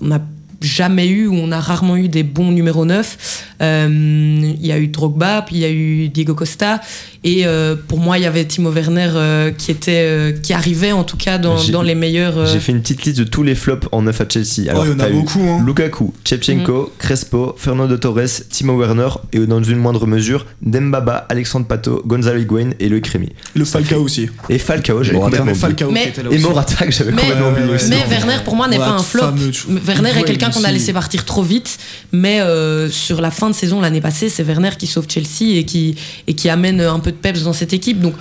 [0.00, 0.20] On n'a
[0.60, 3.44] jamais eu, ou on a rarement eu des bons numéro 9.
[3.60, 6.80] Euh, il y a eu Drogba, puis il y a eu Diego Costa.
[7.28, 10.92] Et euh, pour moi, il y avait Timo Werner euh, qui, était, euh, qui arrivait
[10.92, 12.38] en tout cas dans, les meilleurs.
[12.38, 14.70] euh, J'ai fait une petite liste de tous les flops en neuf à Chelsea.
[14.70, 15.60] Alors, oh, il y en a beaucoup, hein.
[15.66, 22.00] Lukaku, Chepchenko, Crespo, Fernando Torres, Timo Werner et dans une moindre mesure Dembaba, Alexandre Pato,
[22.06, 23.30] Gonzalo Higuain et Loïc Rémy.
[23.56, 24.28] Le Falcao aussi.
[24.48, 25.52] Et Falcao, j'avais complètement.
[25.54, 26.44] Falcao Mais- là Et aussi.
[26.44, 27.90] Morata que j'avais Mais- complètement oublié aussi.
[27.90, 28.08] Mais non.
[28.08, 29.24] Werner, pour moi, n'est pas un flop.
[29.84, 31.76] Werner est quelqu'un qu'on a laissé partir trop vite,
[32.12, 35.64] mais euh, sur la fin de saison l'année passée, c'est Werner qui sauve Chelsea et
[35.64, 35.96] qui,
[36.28, 38.00] et qui amène un peu de peps dans cette équipe.
[38.00, 38.14] Donc,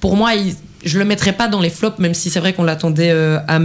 [0.00, 2.62] pour moi, il- je le mettrais pas dans les flops, même si c'est vrai qu'on
[2.64, 3.60] l'attendait euh, à, à-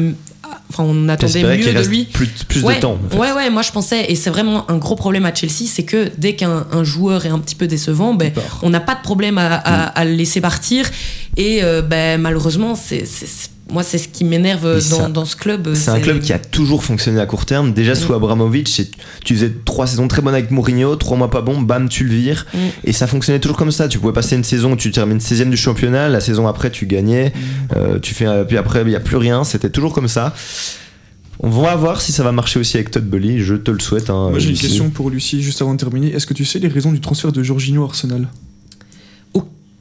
[0.69, 2.05] Enfin, on attendait mieux de lui.
[2.05, 2.97] plus, plus ouais, de temps.
[3.05, 3.17] en fait.
[3.17, 6.09] ouais, ouais, moi je pensais, et c'est vraiment un gros problème à Chelsea, c'est que
[6.17, 8.31] dès qu'un un joueur est un petit peu décevant, ben,
[8.63, 10.89] on n'a pas de problème à, à- à le laisser partir.
[11.37, 13.05] Et euh, ben, malheureusement, c'est-
[13.71, 14.79] moi c'est ce qui m'énerve
[15.09, 15.73] dans, ce club.
[15.73, 17.73] C'est un club qui a toujours fonctionné à court terme.
[17.73, 18.15] Déjà sous Mm.
[18.15, 18.91] Abramovich, c'est-
[19.23, 22.11] tu faisais trois saisons très bonnes avec Mourinho, trois mois pas bon, bam, tu le
[22.13, 22.45] vires.
[22.53, 22.57] Mm.
[22.83, 23.87] Et ça fonctionnait toujours comme ça.
[23.87, 26.85] Tu pouvais passer une saison où tu termines 16ème du championnat, la saison après tu
[26.85, 27.39] gagnais, Mm.
[27.77, 29.43] euh, tu fais, puis après il n'y a plus rien.
[29.43, 30.33] C'était toujours comme ça.
[31.43, 34.09] On va voir si ça va marcher aussi avec Todd Bully, je te le souhaite.
[34.11, 36.13] hein, Moi j'ai une question pour Lucie juste avant de terminer.
[36.13, 38.27] Est-ce que tu sais les raisons du transfert de Jorginho à Arsenal?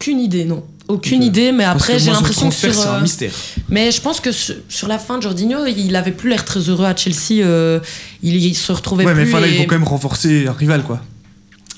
[0.00, 0.64] Aucune idée, non.
[0.88, 2.74] Aucune euh, idée, mais après j'ai l'impression que sur.
[2.74, 3.32] c'est un euh, mystère.
[3.68, 6.60] Mais je pense que sur, sur la fin de Jorginho, il avait plus l'air très
[6.60, 7.42] heureux à Chelsea.
[7.44, 7.78] euh,
[8.22, 9.30] il, il se retrouvait Ouais, mais plus.
[9.32, 11.00] enfin là, et- ils vont quand même renforcer un rival, quoi.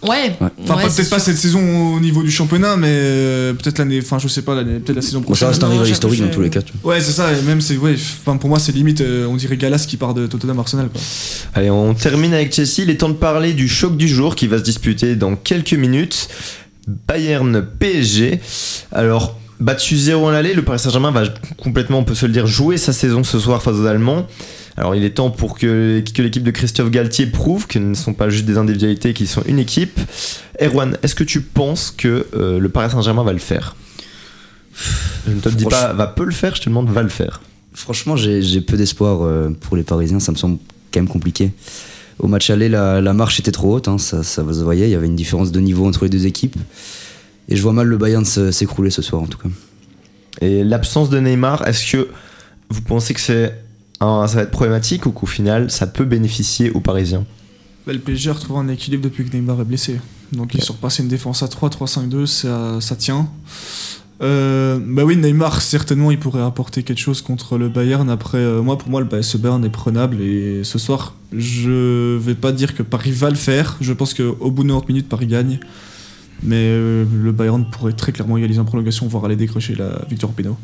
[0.02, 0.36] Ouais.
[0.64, 4.18] Enfin, ouais, peut-être pas cette saison au niveau du championnat, mais euh, peut-être l'année, enfin,
[4.18, 5.46] je sais pas, l'année, peut-être la saison Bon, prochaine.
[5.46, 6.60] ça reste un rival historique dans tous les cas.
[6.62, 6.94] tu vois.
[6.94, 9.56] Ouais, c'est ça, et même, c'est, ouais, enfin, pour moi, c'est limite, euh, on dirait
[9.56, 11.00] Galas qui part de Tottenham Arsenal, quoi.
[11.54, 12.78] Allez, on termine avec Chelsea.
[12.82, 15.74] Il est temps de parler du choc du jour qui va se disputer dans quelques
[15.74, 16.28] minutes.
[16.86, 18.40] Bayern PSG.
[18.90, 21.24] Alors, battu 0 à l'aller, le Paris Saint-Germain va
[21.58, 24.26] complètement, on peut se le dire, jouer sa saison ce soir face aux Allemands.
[24.76, 28.14] Alors, il est temps pour que, que l'équipe de Christophe Galtier prouve ce ne sont
[28.14, 30.00] pas juste des individualités, qu'ils sont une équipe.
[30.60, 33.76] Erwan, est-ce que tu penses que euh, le Paris Saint-Germain va le faire?
[35.26, 37.42] Je ne te dis pas va peut le faire, je te demande va le faire.
[37.74, 40.58] Franchement, j'ai j'ai peu d'espoir euh, pour les Parisiens, ça me semble
[40.92, 41.52] quand même compliqué.
[42.18, 44.92] Au match aller, la, la marche était trop haute, hein, ça, ça se voyait, il
[44.92, 46.56] y avait une différence de niveau entre les deux équipes.
[47.48, 49.48] Et je vois mal le Bayern s'écrouler ce soir en tout cas.
[50.40, 52.08] Et l'absence de Neymar, est-ce que
[52.70, 53.54] vous pensez que c'est
[54.00, 57.24] un- ça va être problématique ou qu'au final ça peut bénéficier aux Parisiens?
[57.86, 60.00] Bah, le PSG a retrouvé un équilibre depuis que Neymar est blessé.
[60.32, 63.28] Donc ils sont repassés une défense à 3, 3-5-2, ça, ça tient.
[64.22, 68.08] Euh, bah oui, Neymar, certainement, il pourrait apporter quelque chose contre le Bayern.
[68.08, 70.20] Après, euh, moi, pour moi, le ce Bayern est prenable.
[70.20, 73.76] Et ce soir, je vais pas dire que Paris va le faire.
[73.80, 75.58] Je pense qu'au bout de 90 minutes, Paris gagne.
[76.44, 80.30] Mais euh, le Bayern pourrait très clairement égaliser en prolongation, voire aller décrocher la victoire
[80.30, 80.54] au pénal.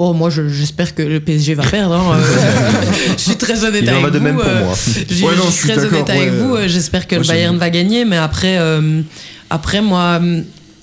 [0.00, 1.94] Oh, moi je- j'espère que le PSG va perdre.
[1.94, 2.20] hein,
[3.16, 4.24] je suis très honnête Il en avec va de vous.
[4.24, 4.74] même pour moi.
[5.10, 6.56] Je Ouais, non, je je suis très honnête avec vous.
[6.68, 9.02] J'espère que Moi, le Bayern va gagner, mais après, euh,
[9.50, 10.42] après moi, euh,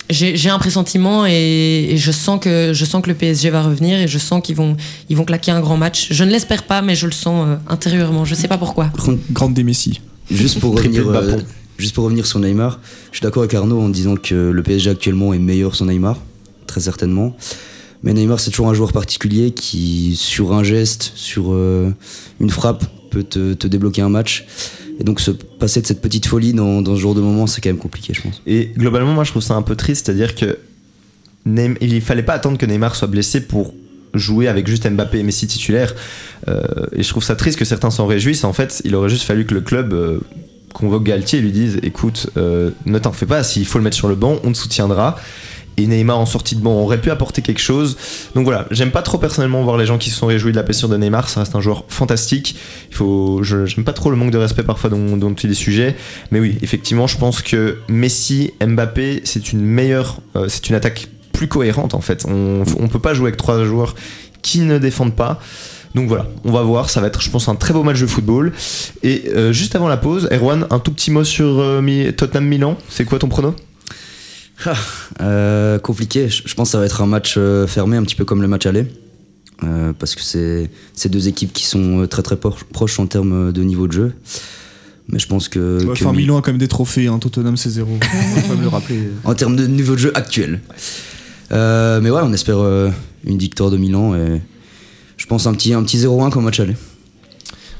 [0.09, 3.99] j'ai un pressentiment et, et je sens que je sens que le PSG va revenir
[3.99, 4.77] et je sens qu'ils vont
[5.09, 6.07] ils vont claquer un grand match.
[6.11, 8.25] Je ne l'espère pas, mais je le sens euh, intérieurement.
[8.25, 8.91] Je sais pas pourquoi.
[9.31, 10.01] Grande des Messi.
[10.29, 11.37] Juste pour revenir, euh,
[11.77, 12.79] juste pour revenir sur Neymar,
[13.11, 16.17] je suis d'accord avec Arnaud en disant que le PSG actuellement est meilleur sans Neymar,
[16.67, 17.35] très certainement.
[18.03, 21.91] Mais Neymar, c'est toujours un joueur particulier qui, sur un geste, sur euh,
[22.39, 24.45] une frappe, peut te, te débloquer un match.
[24.99, 27.69] Et donc, se passer de cette petite folie dans, ce genre de moment, c'est quand
[27.69, 28.41] même compliqué, je pense.
[28.47, 30.57] Et globalement, moi je trouve ça un peu triste, c'est-à-dire que
[31.45, 33.73] Neym- il fallait pas attendre que Neymar soit blessé pour
[34.13, 35.93] jouer avec juste Mbappé et Messi titulaires.
[36.47, 38.43] Euh, et je trouve ça triste que certains s'en réjouissent.
[38.45, 40.19] En fait, il aurait juste fallu que le club euh,
[40.73, 43.97] convoque Galtier et lui dise écoute, euh, ne t'en fais pas, s'il faut le mettre
[43.97, 45.17] sur le banc, on te soutiendra.
[45.77, 47.97] Et Neymar en sortie de banc aurait pu apporter quelque chose.
[48.33, 50.63] Donc voilà, j'aime pas trop personnellement voir les gens qui se sont réjouis de la
[50.63, 51.29] blessure de Neymar.
[51.29, 52.55] Ça reste un joueur fantastique.
[52.89, 55.95] Il faut, j'aime pas trop le manque de respect parfois dont, dont il est sujet.
[56.31, 61.07] Mais oui, effectivement, je pense que Messi, Mbappé, c'est une meilleure, euh, c'est une attaque
[61.33, 62.25] plus cohérente en fait.
[62.27, 63.95] On, on peut pas jouer avec trois joueurs
[64.41, 65.39] qui ne défendent pas.
[65.95, 68.05] Donc voilà, on va voir, ça va être je pense un très beau match de
[68.05, 68.51] football.
[69.01, 72.77] Et euh, juste avant la pause, Erwan, un tout petit mot sur euh, Tottenham Milan,
[72.89, 73.55] c'est quoi ton prono?
[75.21, 78.25] Euh, compliqué, je pense que ça va être un match euh, fermé, un petit peu
[78.25, 78.85] comme le match aller.
[79.63, 83.87] Euh, parce que c'est deux équipes qui sont très très proches en termes de niveau
[83.87, 84.13] de jeu.
[85.07, 85.79] Mais je pense que.
[85.79, 87.19] Ouais, que Enfin, Mi- Milan a quand même des trophées, hein.
[87.19, 87.91] Tottenham c'est zéro.
[88.57, 88.99] On le rappeler.
[89.23, 90.61] En termes de niveau de jeu actuel.
[91.51, 92.89] Euh, mais ouais, on espère euh,
[93.23, 94.41] une victoire de Milan et
[95.17, 96.75] je pense un petit, un petit 0-1 comme match aller.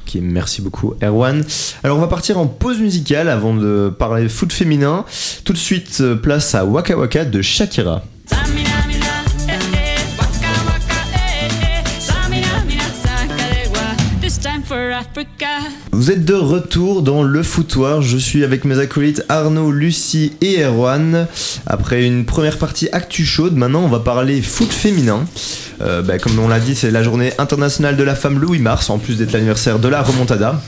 [0.06, 1.42] Ok, merci beaucoup Erwan.
[1.82, 5.04] Alors on va partir en pause musicale avant de parler foot féminin.
[5.44, 8.04] Tout de suite, euh, place à Waka Waka de Shakira.
[15.90, 18.02] Vous êtes de retour dans le footoir.
[18.02, 21.26] Je suis avec mes acolytes Arnaud, Lucie et Erwan.
[21.66, 25.24] Après une première partie actu chaude, maintenant on va parler foot féminin.
[25.80, 28.58] Euh, bah, comme on l'a dit, c'est la journée internationale de la femme le 8
[28.60, 30.60] mars, en plus d'être l'anniversaire de la remontada.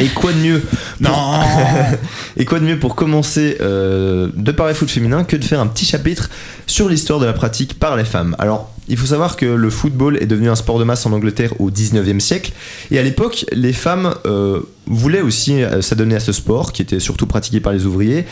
[0.00, 0.62] et quoi de mieux
[1.02, 1.44] pour...
[2.36, 5.66] Et quoi de mieux pour commencer euh, de parler foot féminin que de faire un
[5.66, 6.30] petit chapitre
[6.66, 8.36] sur l'histoire de la pratique par les femmes.
[8.38, 11.52] Alors, il faut savoir que le football est devenu un sport de masse en Angleterre
[11.60, 12.52] au 19e siècle.
[12.90, 17.00] Et à l'époque, les femmes euh, voulaient aussi euh, s'adonner à ce sport, qui était
[17.00, 18.26] surtout pratiqué par les ouvriers.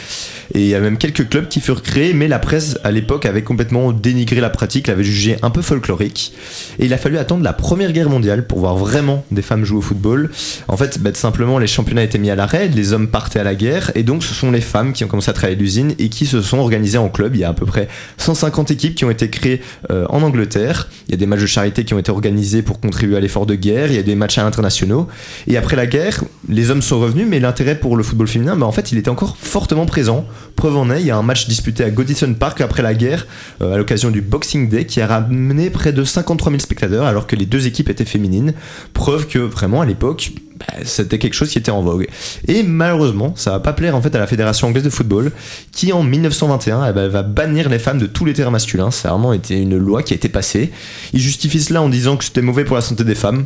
[0.54, 3.24] Et il y a même quelques clubs qui furent créés, mais la presse à l'époque
[3.26, 6.32] avait complètement dénigré la pratique, l'avait jugée un peu folklorique.
[6.78, 9.78] Et il a fallu attendre la Première Guerre mondiale pour voir vraiment des femmes jouer
[9.78, 10.30] au football.
[10.66, 13.54] En fait, bah, simplement, les championnats étaient mis à l'arrêt, les hommes partaient à la
[13.54, 16.26] guerre, et donc ce sont les femmes qui ont commencé à travailler l'usine et qui
[16.26, 17.34] se sont organisées en club.
[17.36, 20.88] Il y a à peu près 150 équipes qui ont été créées euh, en Angleterre.
[21.08, 23.46] Il y a des matchs de charité qui ont été organisés pour contribuer à l'effort
[23.46, 23.90] de guerre.
[23.90, 25.08] Il y a des matchs internationaux.
[25.46, 28.66] Et après la guerre, les hommes sont revenus, mais l'intérêt pour le football féminin, bah,
[28.66, 30.24] en fait, il était encore fortement présent.
[30.56, 33.26] Preuve en est, il y a un match disputé à Godison Park après la guerre,
[33.60, 37.26] euh, à l'occasion du Boxing Day, qui a ramené près de 53 000 spectateurs, alors
[37.26, 38.54] que les deux équipes étaient féminines.
[38.94, 42.08] Preuve que vraiment à l'époque, bah, c'était quelque chose qui était en vogue.
[42.46, 45.32] Et malheureusement, ça va pas plaire en fait à la Fédération anglaise de football,
[45.72, 48.90] qui en 1921 eh ben, va bannir les femmes de tous les terrains masculins.
[48.90, 50.70] Ça a vraiment été une loi qui a été passée.
[51.12, 53.44] Ils justifient cela en disant que c'était mauvais pour la santé des femmes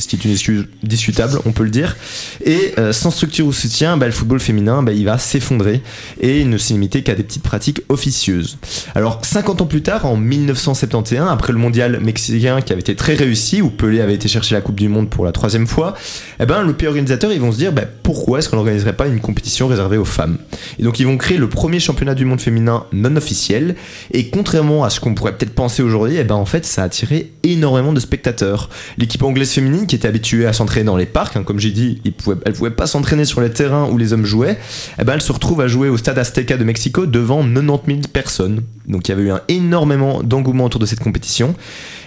[0.00, 1.96] ce qui est une excuse discutable, on peut le dire.
[2.44, 5.82] Et euh, sans structure ou soutien, bah, le football féminin, bah, il va s'effondrer
[6.20, 8.58] et ne s'est limité qu'à des petites pratiques officieuses.
[8.94, 13.14] Alors, 50 ans plus tard, en 1971, après le mondial mexicain qui avait été très
[13.14, 15.94] réussi, où Pelé avait été chercher la Coupe du Monde pour la troisième fois,
[16.40, 19.06] eh ben, le pays organisateur, ils vont se dire bah, pourquoi est-ce qu'on n'organiserait pas
[19.06, 20.38] une compétition réservée aux femmes?
[20.78, 23.76] Et donc, ils vont créer le premier championnat du monde féminin non officiel.
[24.12, 26.84] Et contrairement à ce qu'on pourrait peut-être penser aujourd'hui, eh ben, en fait, ça a
[26.86, 28.70] attiré énormément de spectateurs.
[28.98, 32.00] L'équipe anglaise féminine, qui était habituée à s'entraîner dans les parcs, hein, comme j'ai dit,
[32.04, 34.56] elle ne pouvait pas s'entraîner sur les terrains où les hommes jouaient,
[35.00, 37.98] eh ben, elle se retrouve à jouer au stade Azteca de Mexico devant 90 000
[38.12, 38.62] personnes.
[38.86, 41.56] Donc il y avait eu un énormément d'engouement autour de cette compétition.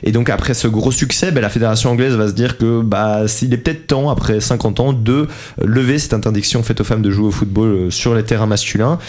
[0.03, 3.27] Et donc après ce gros succès, ben, la fédération anglaise va se dire que bah,
[3.27, 5.27] s'il est peut-être temps, après 50 ans, de
[5.61, 8.99] lever cette interdiction faite aux femmes de jouer au football euh, sur les terrains masculins.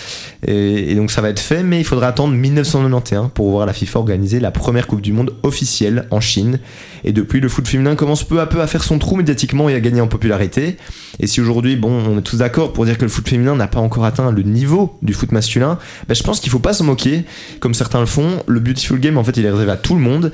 [0.46, 3.98] Et, donc ça va être fait, mais il faudra attendre 1991 pour voir la FIFA
[3.98, 6.58] organiser la première Coupe du Monde officielle en Chine.
[7.04, 9.74] Et depuis, le foot féminin commence peu à peu à faire son trou médiatiquement et
[9.74, 10.76] à gagner en popularité.
[11.20, 13.66] Et si aujourd'hui, bon, on est tous d'accord pour dire que le foot féminin n'a
[13.66, 15.78] pas encore atteint le niveau du foot masculin,
[16.08, 17.24] ben, je pense qu'il faut pas s'en moquer,
[17.60, 18.42] comme certains le font.
[18.46, 20.32] Le Beautiful Game, en fait, il est réservé à tout le monde.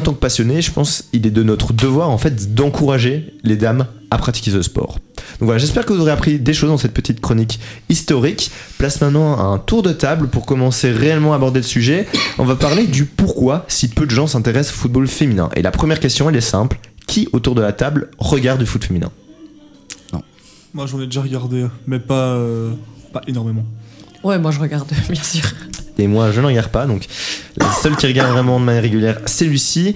[0.00, 3.86] Tant que passionné, je pense il est de notre devoir, en fait, d'encourager les dames
[4.10, 4.98] à pratiquer ce sport.
[5.38, 8.50] Donc voilà, j'espère que vous aurez appris des choses dans cette petite chronique historique.
[8.78, 12.06] Place maintenant à un tour de table pour commencer réellement à aborder le sujet.
[12.38, 15.48] On va parler du pourquoi si peu de gens s'intéressent au football féminin.
[15.54, 16.78] Et la première question, elle est simple.
[17.06, 19.10] Qui autour de la table regarde du foot féminin?
[20.72, 22.72] Moi j'en ai déjà regardé, mais pas, euh,
[23.12, 23.64] pas énormément.
[24.22, 25.42] Ouais, moi je regarde, bien sûr.
[25.98, 26.86] Et moi, je ne regarde pas.
[26.86, 27.06] Donc,
[27.56, 29.94] la seule qui regarde vraiment de manière régulière, c'est Lucie.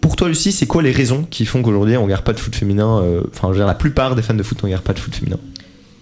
[0.00, 2.54] Pour toi, Lucie, c'est quoi les raisons qui font qu'aujourd'hui on regarde pas de foot
[2.54, 5.14] féminin euh, Enfin, je la plupart des fans de foot ne regardent pas de foot
[5.14, 5.38] féminin?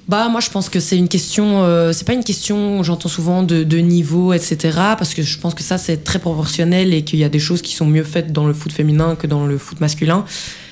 [0.08, 3.42] Bah moi je pense que c'est une question, euh, c'est pas une question, j'entends souvent
[3.42, 4.56] de, de niveau, etc.
[4.96, 7.60] Parce que je pense que ça c'est très proportionnel et qu'il y a des choses
[7.60, 10.24] qui sont mieux faites dans le foot féminin que dans le foot masculin.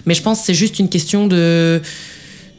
[0.07, 1.83] Mais je pense que c'est juste une question de,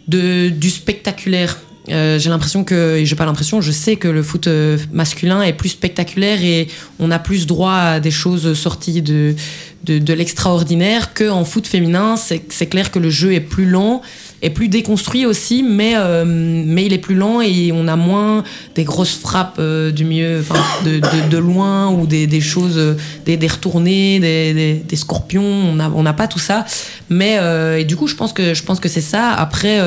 [0.10, 1.58] de du spectaculaire.
[1.89, 5.41] Euh, j'ai l'impression que, et j'ai pas l'impression, je sais que le foot euh, masculin
[5.43, 6.67] est plus spectaculaire et
[7.00, 9.36] on a plus droit à des choses sorties de,
[9.84, 12.15] de, de l'extraordinaire qu'en foot féminin.
[12.17, 14.02] C'est clair que le jeu est plus lent,
[14.41, 18.43] est plus déconstruit aussi, mais, euh, mais il est plus lent et on a moins
[18.74, 20.43] des grosses frappes euh, du mieux,
[20.86, 25.43] de, de, de loin ou des, des choses, des, des retournées, des, des, scorpions.
[25.43, 26.65] On n'a on n'a pas tout ça.
[27.10, 27.38] Mais
[27.80, 29.30] et du coup, je pense que, je pense que c'est ça.
[29.32, 29.80] Après.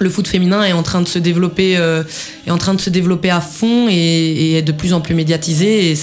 [0.00, 2.02] Le foot féminin est en train de se développer, euh,
[3.30, 5.94] à fond et, est de plus en plus médiatisé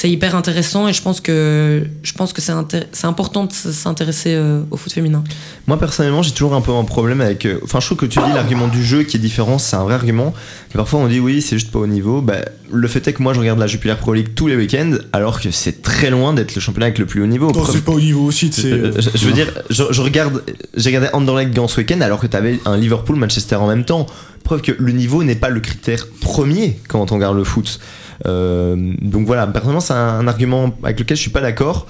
[0.00, 4.62] c'est hyper intéressant et je pense que je pense que c'est important de s'intéresser euh,
[4.70, 5.22] au foot féminin.
[5.66, 7.44] Moi personnellement, j'ai toujours un peu un problème avec.
[7.44, 9.84] euh, Enfin, je trouve que tu dis l'argument du jeu qui est différent, c'est un
[9.84, 10.32] vrai argument.
[10.70, 12.22] Mais parfois on dit oui, c'est juste pas au niveau.
[12.22, 12.36] Bah,
[12.72, 15.38] le fait est que moi je regarde la Jupiler Pro League tous les week-ends, alors
[15.38, 17.48] que c'est très loin d'être le championnat avec le plus haut niveau.
[17.48, 18.72] Non, Preuve- c'est pas au niveau aussi, sais.
[18.72, 20.42] Euh, je, je veux dire, je, je regarde,
[20.76, 24.06] j'ai regardé Anderlecht Gant ce week-end alors que t'avais un Liverpool Manchester en même temps.
[24.44, 27.78] Preuve que le niveau n'est pas le critère premier quand on regarde le foot.
[28.26, 31.86] Euh, donc voilà, personnellement c'est un, argument avec lequel je suis pas d'accord.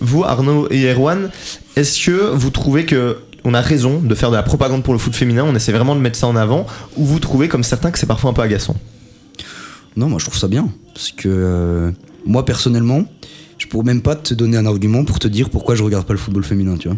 [0.00, 1.30] Vous, Arnaud et Erwan,
[1.76, 5.00] est-ce que vous trouvez que on a raison de faire de la propagande pour le
[5.00, 6.66] foot féminin, on essaie vraiment de mettre ça en avant,
[6.96, 8.76] ou vous trouvez comme certains que c'est parfois un peu agaçant?
[9.96, 10.68] Non, moi je trouve ça bien.
[10.94, 11.90] Parce que euh,
[12.24, 13.04] moi personnellement,
[13.58, 16.12] je pourrais même pas te donner un argument pour te dire pourquoi je regarde pas
[16.12, 16.96] le football féminin, tu vois.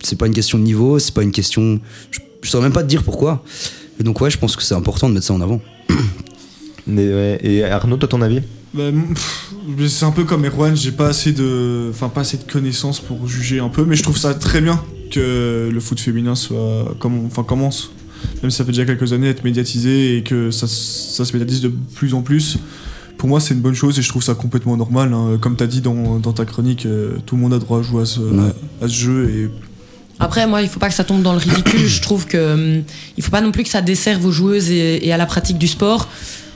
[0.00, 1.80] C'est pas une question de niveau, c'est pas une question.
[2.10, 3.42] Je, je saurais même pas te dire pourquoi.
[4.00, 5.60] Et donc, ouais, je pense que c'est important de mettre ça en avant.
[6.88, 8.40] Ouais, Et Arnaud, toi ton avis?
[8.74, 8.84] Bah,
[9.86, 13.26] c'est un peu comme Erwan, j'ai pas assez de, enfin pas assez de connaissances pour
[13.26, 17.26] juger un peu, mais je trouve ça très bien que le foot féminin soit, comme,
[17.26, 17.90] enfin commence,
[18.42, 21.32] même si ça fait déjà quelques années à être médiatisé et que ça, ça se
[21.32, 22.58] médiatise de plus en plus.
[23.16, 25.12] Pour moi, c'est une bonne chose et je trouve ça complètement normal.
[25.12, 25.38] hein.
[25.40, 28.02] Comme t'as dit dans, dans ta chronique, euh, tout le monde a droit à jouer
[28.02, 28.52] à ce, Ouais.
[28.82, 29.50] à ce jeu et
[30.20, 31.86] Après, moi, il faut pas que ça tombe dans le ridicule.
[31.86, 32.84] Je trouve que hum,
[33.16, 35.58] il faut pas non plus que ça desserve aux joueuses et, et à la pratique
[35.58, 36.08] du sport.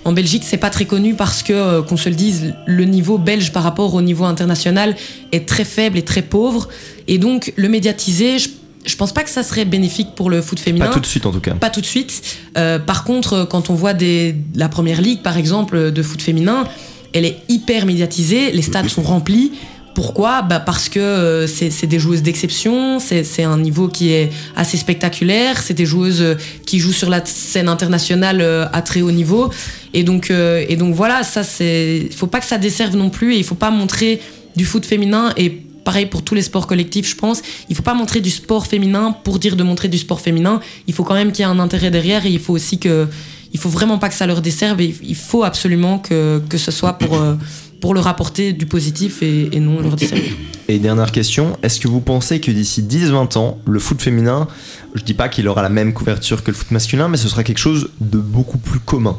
[0.04, 3.18] En Belgique, c'est pas très connu parce que, euh, qu'on se le dise, le niveau
[3.18, 4.96] belge par rapport au niveau international
[5.30, 6.68] est très faible et très pauvre.
[7.06, 8.48] Et donc, le médiatiser, je,
[8.84, 10.86] je pense pas que ça serait bénéfique pour le foot féminin.
[10.86, 11.54] Pas tout de suite en tout cas.
[11.54, 12.22] Pas tout de suite.
[12.58, 16.20] Euh, par contre, euh, quand on voit des, la première ligue, par exemple, de foot
[16.20, 16.64] féminin,
[17.12, 19.52] elle est hyper médiatisée, les stades sont remplis.
[19.94, 20.42] Pourquoi?
[20.42, 24.30] Bah Parce que euh, c'est c'est des joueuses d'exception, c'est c'est un niveau qui est
[24.56, 26.34] assez spectaculaire, c'est des joueuses euh,
[26.64, 29.50] qui jouent sur la scène internationale euh, à très haut niveau.
[29.94, 32.08] Et donc, euh, et donc voilà, ça c'est.
[32.14, 34.20] Faut pas que ça desserve non plus et il faut pas montrer
[34.56, 37.42] du foot féminin et pareil pour tous les sports collectifs, je pense.
[37.68, 40.60] Il faut pas montrer du sport féminin pour dire de montrer du sport féminin.
[40.86, 43.08] Il faut quand même qu'il y ait un intérêt derrière et il faut aussi que.
[43.54, 46.70] Il faut vraiment pas que ça leur desserve et il faut absolument que, que ce
[46.70, 47.34] soit pour, euh,
[47.82, 50.32] pour leur apporter du positif et, et non leur desservir.
[50.68, 54.48] Et dernière question, est-ce que vous pensez que d'ici 10-20 ans, le foot féminin,
[54.94, 57.44] je dis pas qu'il aura la même couverture que le foot masculin, mais ce sera
[57.44, 59.18] quelque chose de beaucoup plus commun?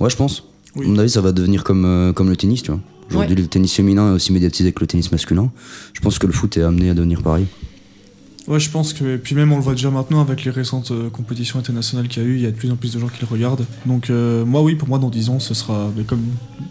[0.00, 0.44] Ouais, je pense.
[0.76, 0.86] Oui.
[0.86, 2.80] À mon avis, ça va devenir comme, euh, comme le tennis, tu vois.
[3.10, 5.50] Aujourd'hui, le tennis féminin est aussi médiatisé que le tennis masculin.
[5.92, 7.46] Je pense que le foot est amené à devenir pareil.
[8.48, 9.14] Ouais, je pense que.
[9.14, 12.22] Et puis même, on le voit déjà maintenant avec les récentes euh, compétitions internationales qu'il
[12.22, 13.64] y a eu, il y a de plus en plus de gens qui le regardent.
[13.86, 15.90] Donc, euh, moi, oui, pour moi, dans 10 ans, ce sera.
[15.96, 16.22] mais comme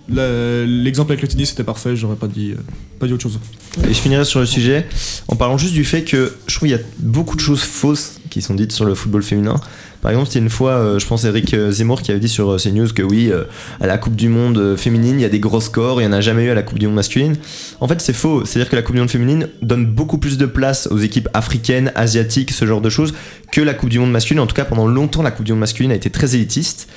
[0.09, 2.61] l'exemple avec le tennis était parfait, j'aurais pas dit, euh,
[2.99, 3.39] pas dit autre chose.
[3.87, 4.85] Et je finirai sur le sujet
[5.29, 8.19] en parlant juste du fait que je trouve qu'il y a beaucoup de choses fausses
[8.31, 9.55] qui sont dites sur le football féminin.
[10.01, 12.49] Par exemple, c'était une fois, euh, je pense, Eric euh, Zemmour qui avait dit sur
[12.49, 13.31] euh, CNews que oui,
[13.79, 16.17] à la Coupe du Monde féminine, il y a des gros scores, il n'y en
[16.17, 17.35] a jamais eu à la Coupe du Monde masculine.
[17.79, 18.43] En fait, c'est faux.
[18.45, 21.91] C'est-à-dire que la Coupe du Monde féminine donne beaucoup plus de place aux équipes africaines,
[21.93, 23.13] asiatiques, ce genre de choses,
[23.51, 24.39] que la Coupe du Monde masculine.
[24.39, 26.87] En tout cas, pendant longtemps, la Coupe du Monde masculine a été très élitiste.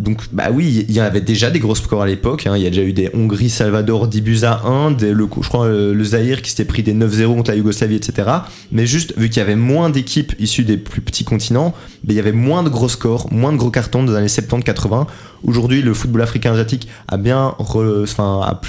[0.00, 2.46] Donc, bah oui, il y avait déjà des gros scores à l'époque.
[2.46, 2.56] hein.
[2.56, 5.66] Il y a déjà eu des Hongrie-Salvador 10 buts à 1, des- le, je crois
[5.66, 8.28] euh, le Zaïre qui s'était pris des 9-0 contre la Yougoslavie, etc.
[8.72, 12.14] Mais juste, vu qu'il y avait moins d'équipes issues des plus petits continents, bah, il
[12.14, 15.06] y avait moins de gros scores, moins de gros cartons dans les années 70-80.
[15.42, 18.60] Aujourd'hui, le football africain asiatique a bien, enfin, a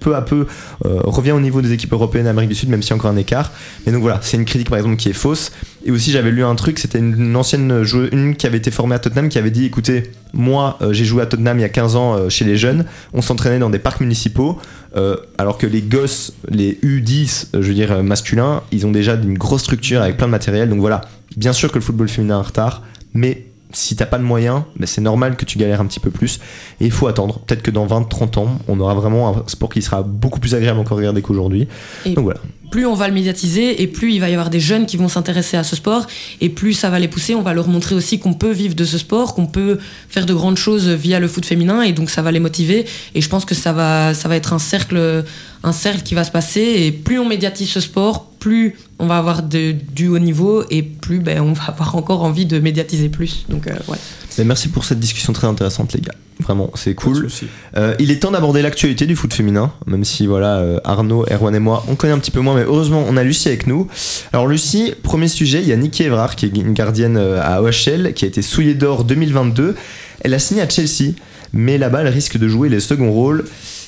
[0.00, 0.46] peu, à peu,
[0.84, 3.10] euh, revient au niveau des équipes européennes d'Amérique du Sud, même s'il y a encore
[3.10, 3.52] un écart.
[3.86, 5.52] Mais donc voilà, c'est une critique par exemple qui est fausse.
[5.84, 8.98] Et aussi, j'avais lu un truc, c'était une, ancienne joueuse, qui avait été formée à
[9.00, 11.96] Tottenham, qui avait dit écoutez, moi euh, j'ai joué à Tottenham il y a 15
[11.96, 14.58] ans euh, chez les jeunes, on s'entraînait dans des parcs municipaux,
[14.96, 19.14] euh, alors que les gosses, les U10, euh, je veux dire masculins, ils ont déjà
[19.14, 20.68] une grosse structure avec plein de matériel.
[20.68, 21.02] Donc voilà,
[21.36, 22.82] bien sûr que le football féminin est en retard,
[23.14, 26.10] mais si t'as pas de moyens, ben c'est normal que tu galères un petit peu
[26.10, 26.40] plus.
[26.80, 27.40] Et il faut attendre.
[27.40, 30.78] Peut-être que dans 20-30 ans, on aura vraiment un sport qui sera beaucoup plus agréable
[30.78, 31.68] encore à regarder qu'aujourd'hui.
[32.06, 32.40] Donc voilà.
[32.70, 35.08] plus on va le médiatiser et plus il va y avoir des jeunes qui vont
[35.08, 36.06] s'intéresser à ce sport
[36.40, 37.34] et plus ça va les pousser.
[37.34, 40.34] On va leur montrer aussi qu'on peut vivre de ce sport, qu'on peut faire de
[40.34, 42.86] grandes choses via le foot féminin et donc ça va les motiver.
[43.14, 45.24] Et je pense que ça va, ça va être un cercle,
[45.64, 49.18] un cercle qui va se passer et plus on médiatise ce sport, plus on va
[49.18, 53.08] avoir de- du haut niveau et plus ben, on va avoir encore envie de médiatiser
[53.08, 53.44] plus.
[53.48, 53.98] Donc euh, ouais.
[54.38, 56.14] Mais merci pour cette discussion très intéressante, les gars.
[56.40, 57.28] Vraiment, c'est cool.
[57.76, 61.54] Euh, il est temps d'aborder l'actualité du foot féminin, même si voilà, euh, Arnaud, Erwan
[61.54, 63.86] et moi, on connaît un petit peu moins, mais heureusement, on a Lucie avec nous.
[64.32, 68.12] Alors Lucie, premier sujet, il y a Niki Evrard, qui est une gardienne à OHL,
[68.14, 69.76] qui a été souillée d'or 2022.
[70.22, 71.12] Elle a signé à Chelsea,
[71.52, 73.44] mais là-bas, elle risque de jouer les seconds rôles.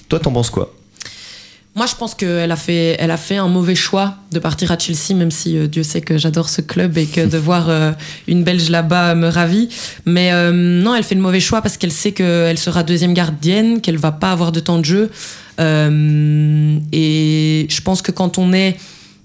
[0.09, 0.73] Toi, t'en penses quoi?
[1.77, 4.79] Moi, je pense qu'elle a fait, elle a fait un mauvais choix de partir à
[4.79, 7.91] Chelsea, même si euh, Dieu sait que j'adore ce club et que de voir euh,
[8.29, 9.69] une Belge là-bas me ravit.
[10.07, 13.81] Mais euh, non, elle fait le mauvais choix parce qu'elle sait qu'elle sera deuxième gardienne,
[13.81, 15.11] qu'elle va pas avoir de temps de jeu.
[15.59, 18.77] Et je pense que quand on est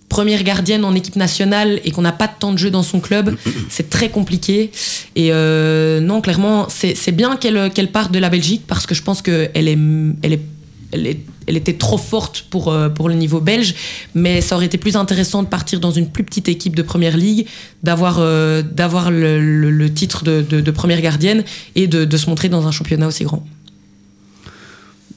[0.10, 3.00] première gardienne en équipe nationale et qu'on n'a pas de temps de jeu dans son
[3.00, 3.36] club,
[3.70, 4.72] c'est très compliqué.
[5.16, 5.32] Et
[6.02, 9.22] non, clairement, c'est c'est bien qu'elle qu'elle parte de la Belgique parce que je pense
[9.22, 9.78] qu'elle est,
[10.24, 10.42] elle est,
[10.92, 13.76] elle était trop forte pour, euh, pour le niveau belge,
[14.16, 17.18] mais ça aurait été plus intéressant de partir dans une plus petite équipe de première
[17.18, 17.48] ligue,
[17.84, 21.44] d'avoir euh, le, titre de, première gardienne
[21.76, 23.46] et de, se montrer dans un championnat aussi grand.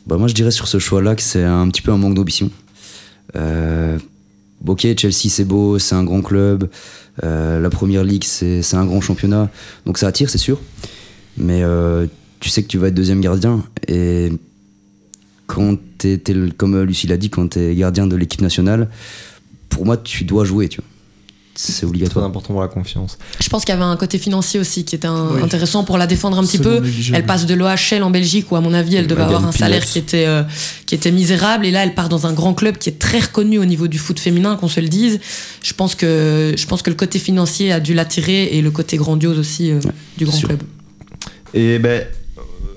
[0.07, 2.51] Bah, moi, je dirais sur ce choix-là que c'est un petit peu un manque d'ambition.
[3.37, 3.99] Euh,
[4.66, 6.68] ok, Chelsea, c'est beau, c'est un grand club.
[7.23, 9.49] la première ligue, c'est un grand championnat.
[9.87, 10.61] Donc ça attire, c'est sûr.
[11.39, 11.62] Mais
[12.41, 13.64] tu sais que tu vas être deuxième gardien.
[13.87, 14.33] Et
[15.55, 18.88] quand t'es, t'es comme Lucie l'a dit, quand tu es gardien de l'équipe nationale,
[19.68, 20.68] pour moi, tu dois jouer.
[20.68, 20.86] Tu vois.
[21.55, 22.24] C'est Très obligatoire.
[22.24, 23.18] important pour la confiance.
[23.38, 25.42] Je pense qu'il y avait un côté financier aussi qui était un- Oui.
[25.42, 26.80] intéressant pour la défendre un petit C'est peu.
[27.12, 29.80] Elle passe de l'OHL en Belgique où à mon avis elle devait avoir un salaire
[29.80, 29.92] peanuts.
[29.92, 30.44] qui était euh,
[30.86, 33.59] qui était misérable et là elle part dans un grand club qui est très reconnu
[33.59, 35.20] au niveau du foot féminin qu'on se le dise.
[35.62, 38.96] Je pense que je pense que le côté financier a dû l'attirer et le côté
[38.96, 39.80] grandiose aussi euh,
[40.16, 40.48] du grand sûr.
[40.48, 40.62] club.
[41.53, 42.07] Et ben,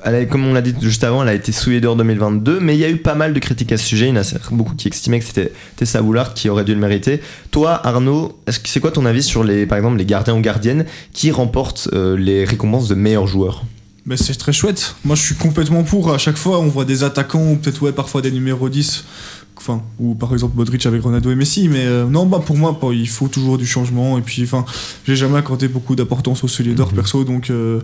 [0.06, 2.76] elle a- comme on l'a dit juste avant, elle a été souillée d'or 2022, mais
[2.76, 4.08] il y a eu pas mal de critiques à ce sujet.
[4.08, 6.80] Il y en a beaucoup qui estimaient que c'était Tessa Boulard qui aurait dû le
[6.80, 7.22] mériter.
[7.51, 11.32] Toi, Arnaud, c'est quoi ton avis sur les, par exemple, les gardiens ou gardiennes qui
[11.32, 13.64] remportent euh, les récompenses de meilleurs joueurs?
[14.06, 14.95] Mais c'est très chouette.
[15.03, 16.14] Moi, je suis complètement pour.
[16.14, 19.03] À chaque fois, on voit des attaquants ou peut-être ouais, parfois des numéros 10
[19.58, 22.78] enfin, ou par exemple Modric avec Ronaldo et Messi, mais euh, non, bah pour moi,
[22.93, 24.20] il faut toujours du changement.
[24.20, 24.64] Et puis, enfin,
[25.08, 26.93] j'ai jamais accordé beaucoup d'importance au soulier d'or Mhm.
[26.95, 27.80] perso, donc euh,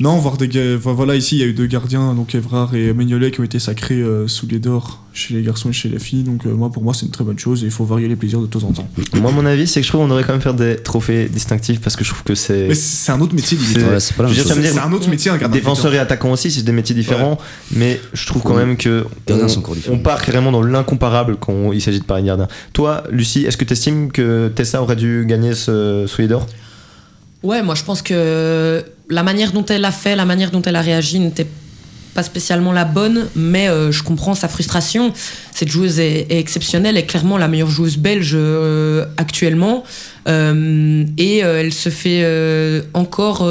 [0.00, 2.92] non, voir des enfin, voilà, ici il y a eu deux gardiens, donc Evrard et
[2.92, 6.22] Mignolet qui ont été sacrés euh, souliers d'or chez les garçons et chez les filles,
[6.22, 8.14] donc euh, moi pour moi c'est une très bonne chose et il faut varier les
[8.14, 8.88] plaisirs de temps en temps.
[9.14, 11.80] Moi, mon avis, c'est que je trouve qu'on devrait quand même faire des trophées distinctifs
[11.80, 12.68] parce que je trouve que c'est.
[12.68, 13.58] Mais c'est un autre métier.
[13.58, 17.38] C'est- Ouais, dire, un autre métier, un Défenseur et attaquant aussi, c'est des métiers différents,
[17.72, 19.96] mais je trouve quand même que Gardiens on, sont encore différents.
[19.96, 22.46] on part carrément dans l'incomparable quand il s'agit de parler gardien.
[22.72, 26.46] Toi, Lucie, est-ce que tu estimes que Tessa aurait dû gagner ce soulier d'or
[27.42, 30.76] Ouais, moi je pense que la manière dont elle a fait, la manière dont elle
[30.76, 31.46] a réagi n'était
[32.14, 35.12] pas spécialement la bonne, mais euh, je comprends sa frustration.
[35.54, 39.84] Cette joueuse est, exceptionnelle, est clairement la meilleure joueuse belge euh, actuellement.
[40.26, 42.26] Euh, et elle se fait
[42.92, 43.48] encore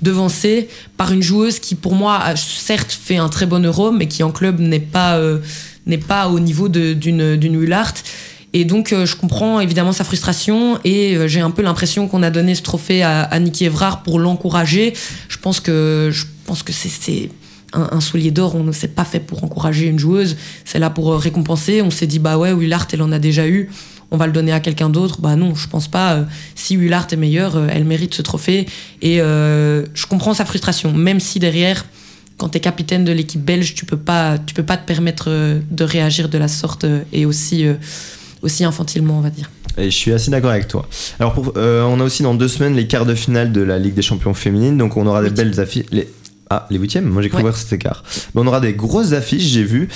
[0.00, 4.22] devancer par une joueuse qui, pour moi, certes fait un très bon euro, mais qui
[4.22, 5.18] en club n'est pas,
[6.28, 7.94] au niveau d'une Hullart.
[8.52, 12.22] Et donc, euh, je comprends évidemment sa frustration et euh, j'ai un peu l'impression qu'on
[12.24, 14.92] a donné ce trophée à, à Niki Evrard pour l'encourager.
[15.28, 17.30] Je pense que, je pense que c'est-
[17.72, 18.56] un, un soulier d'or.
[18.56, 20.36] On ne s'est pas fait pour encourager une joueuse.
[20.64, 21.82] C'est là pour euh, récompenser.
[21.82, 23.70] On s'est dit, bah ouais, Hullart, elle en a déjà eu.
[24.10, 25.20] On va le donner à quelqu'un d'autre.
[25.20, 26.26] Bah non, je pense pas.
[26.56, 28.66] Si Hullart est meilleure, elle mérite ce trophée.
[29.02, 31.86] Et euh, je comprends sa frustration, même si derrière,
[32.36, 35.28] quand tu es capitaine de l'équipe belge, tu peux pas, tu peux pas te permettre
[35.70, 37.74] de réagir de la sorte et aussi, euh,
[38.42, 39.50] aussi infantilement, on va dire.
[39.78, 40.86] Et je suis assez d'accord avec toi.
[41.20, 43.78] Alors, pour, euh, on a aussi dans deux semaines les quarts de finale de la
[43.78, 45.86] Ligue des Champions féminines, donc on aura des belles affiches.
[45.92, 46.08] Les...
[46.52, 47.04] Ah, les huitièmes?
[47.08, 47.42] Moi j'ai cru Ouais.
[47.42, 48.02] voir que c'était quart.
[48.34, 49.88] Mais on aura des grosses affiches, j'ai vu.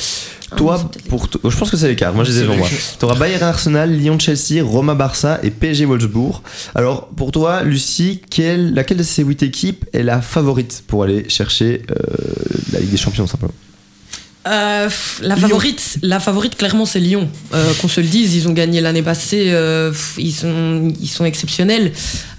[0.53, 2.15] Ah, Toi, pour to- je pense que c'est les quarts.
[2.15, 2.69] Moi, je les ai devant moi.
[2.97, 6.43] Tu auras Bayern Arsenal, Lyon Chelsea, Roma Barça et PSG Wolfsburg.
[6.77, 11.29] Alors, pour toi, Lucie, quelle, laquelle de ces huit équipes est la favorite pour aller
[11.29, 11.95] chercher euh,
[12.73, 13.53] la Ligue des Champions, simplement?
[14.47, 14.91] Euh,
[15.23, 15.49] la Lyon.
[15.49, 17.29] favorite, la favorite clairement c'est Lyon.
[17.55, 21.25] Euh, Qu'on se le dise, ils ont gagné l'année passée, euh, ils sont, ils sont
[21.25, 21.93] exceptionnels.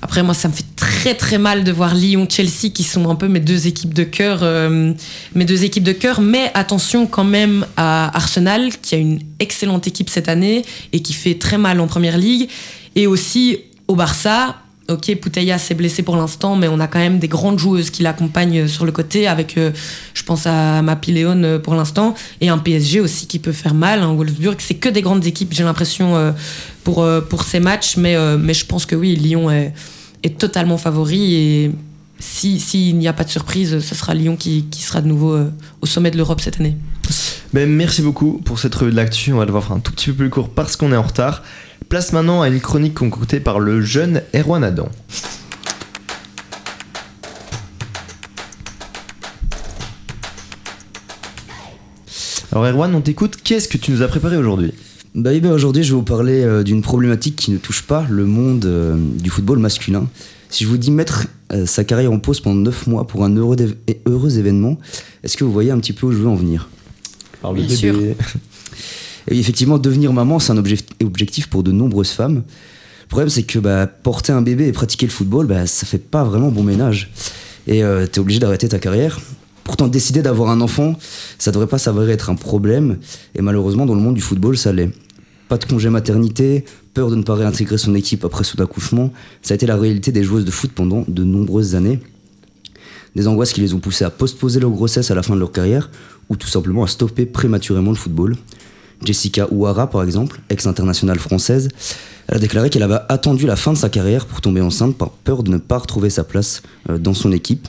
[0.03, 3.27] Après moi, ça me fait très très mal de voir Lyon-Chelsea qui sont un peu
[3.27, 4.93] mes deux équipes de cœur, euh,
[5.33, 6.21] mes deux équipes de cœur.
[6.21, 11.13] Mais attention quand même à Arsenal qui a une excellente équipe cette année et qui
[11.13, 12.49] fait très mal en première ligue,
[12.95, 14.57] et aussi au Barça.
[14.87, 18.03] Ok, Puteya s'est blessé pour l'instant, mais on a quand même des grandes joueuses qui
[18.03, 19.71] l'accompagnent sur le côté, avec, euh,
[20.13, 23.73] je pense à Mapi Léon euh, pour l'instant, et un PSG aussi qui peut faire
[23.73, 24.01] mal.
[24.03, 26.31] Un Wolfsburg, c'est que des grandes équipes, j'ai l'impression, euh,
[26.83, 29.73] pour, euh, pour ces matchs, mais, euh, mais je pense que oui, Lyon est,
[30.21, 31.71] est totalement favori, et
[32.19, 35.33] si- s'il n'y a pas de surprise, ce sera Lyon qui, qui sera de nouveau
[35.33, 35.49] euh,
[35.81, 36.77] au sommet de l'Europe cette année.
[37.53, 39.33] Ben, merci beaucoup pour cette revue de l'actu.
[39.33, 41.41] On va devoir faire un tout petit peu plus court parce qu'on est en retard.
[41.89, 44.89] Place maintenant à une chronique concoctée par le jeune Erwan Adam.
[52.51, 53.37] Alors Erwan, on t'écoute.
[53.43, 54.73] Qu'est-ce que tu nous as préparé aujourd'hui?
[55.13, 58.05] Bah oui, bah aujourd'hui je vais vous parler euh, d'une problématique qui ne touche pas
[58.09, 60.07] le monde euh, du football masculin.
[60.49, 63.35] Si je vous dis mettre euh, sa carrière en pause pendant 9 mois pour un
[63.35, 63.55] heureux,
[64.37, 64.77] événement,
[65.23, 66.69] est-ce que vous voyez un petit peu où je veux en venir?
[67.41, 67.95] Alors, le Bien bébé- sûr.
[69.27, 72.43] Et effectivement, devenir maman, c'est un objec- objectif pour de nombreuses femmes.
[73.03, 75.97] Le problème, c'est que bah, porter un bébé et pratiquer le football, bah, ça fait
[75.97, 77.11] pas vraiment bon ménage.
[77.67, 79.19] Et euh, t'es obligé d'arrêter ta carrière.
[79.63, 80.95] Pourtant, décider d'avoir un enfant,
[81.39, 82.97] ça devrait pas s'avérer être un problème.
[83.33, 84.91] Et malheureusement, dans le monde du football, ça l'est.
[85.49, 89.11] Pas de congé maternité, peur de ne pas réintégrer son équipe après son accouchement,
[89.41, 91.99] ça a été la réalité des joueuses de foot pendant de nombreuses années.
[93.15, 95.51] Des angoisses qui les ont poussées à postposer leur grossesse à la fin de leur
[95.51, 95.89] carrière,
[96.29, 98.35] ou tout simplement à stopper prématurément le football.
[99.03, 101.69] Jessica Ouara, par exemple, ex-internationale française,
[102.27, 105.43] a déclaré qu'elle avait attendu la fin de sa carrière pour tomber enceinte par peur
[105.43, 107.67] de ne pas retrouver sa place euh, dans son équipe.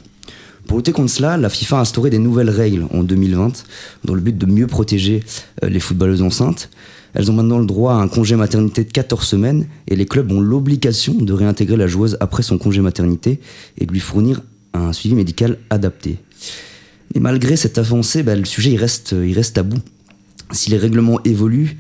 [0.67, 3.65] Pour lutter contre cela, la FIFA a instauré des nouvelles règles en 2020
[4.05, 5.23] dans le but de mieux protéger
[5.63, 6.71] euh, les footballeuses enceintes.
[7.15, 10.31] Elles ont maintenant le droit à un congé maternité de 14 semaines et les clubs
[10.33, 13.41] ont l'obligation de réintégrer la joueuse après son congé maternité
[13.79, 14.43] et de lui fournir
[14.75, 16.19] un suivi médical adapté.
[17.15, 19.77] Mais malgré cette avancée, bah, le sujet il reste, il reste tabou.
[20.53, 21.77] Si les règlements évoluent,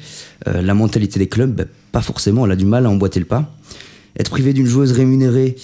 [0.48, 3.26] euh, la mentalité des clubs, bah, pas forcément, elle a du mal à emboîter le
[3.26, 3.54] pas.
[4.18, 5.56] Être privé d'une joueuse rémunérée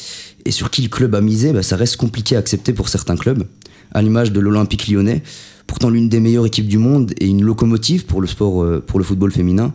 [0.45, 3.17] et sur qui le club a misé, bah, ça reste compliqué à accepter pour certains
[3.17, 3.45] clubs,
[3.93, 5.23] à l'image de l'Olympique lyonnais,
[5.67, 8.99] pourtant l'une des meilleures équipes du monde et une locomotive pour le sport, euh, pour
[8.99, 9.73] le football féminin.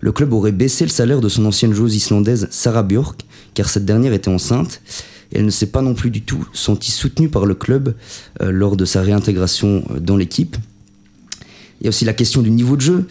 [0.00, 3.84] Le club aurait baissé le salaire de son ancienne joueuse islandaise Sarah Björk, car cette
[3.84, 4.82] dernière était enceinte.
[5.30, 7.94] Et elle ne s'est pas non plus du tout sentie soutenue par le club
[8.42, 10.56] euh, lors de sa réintégration dans l'équipe.
[11.82, 13.06] Il y a aussi la question du niveau de jeu.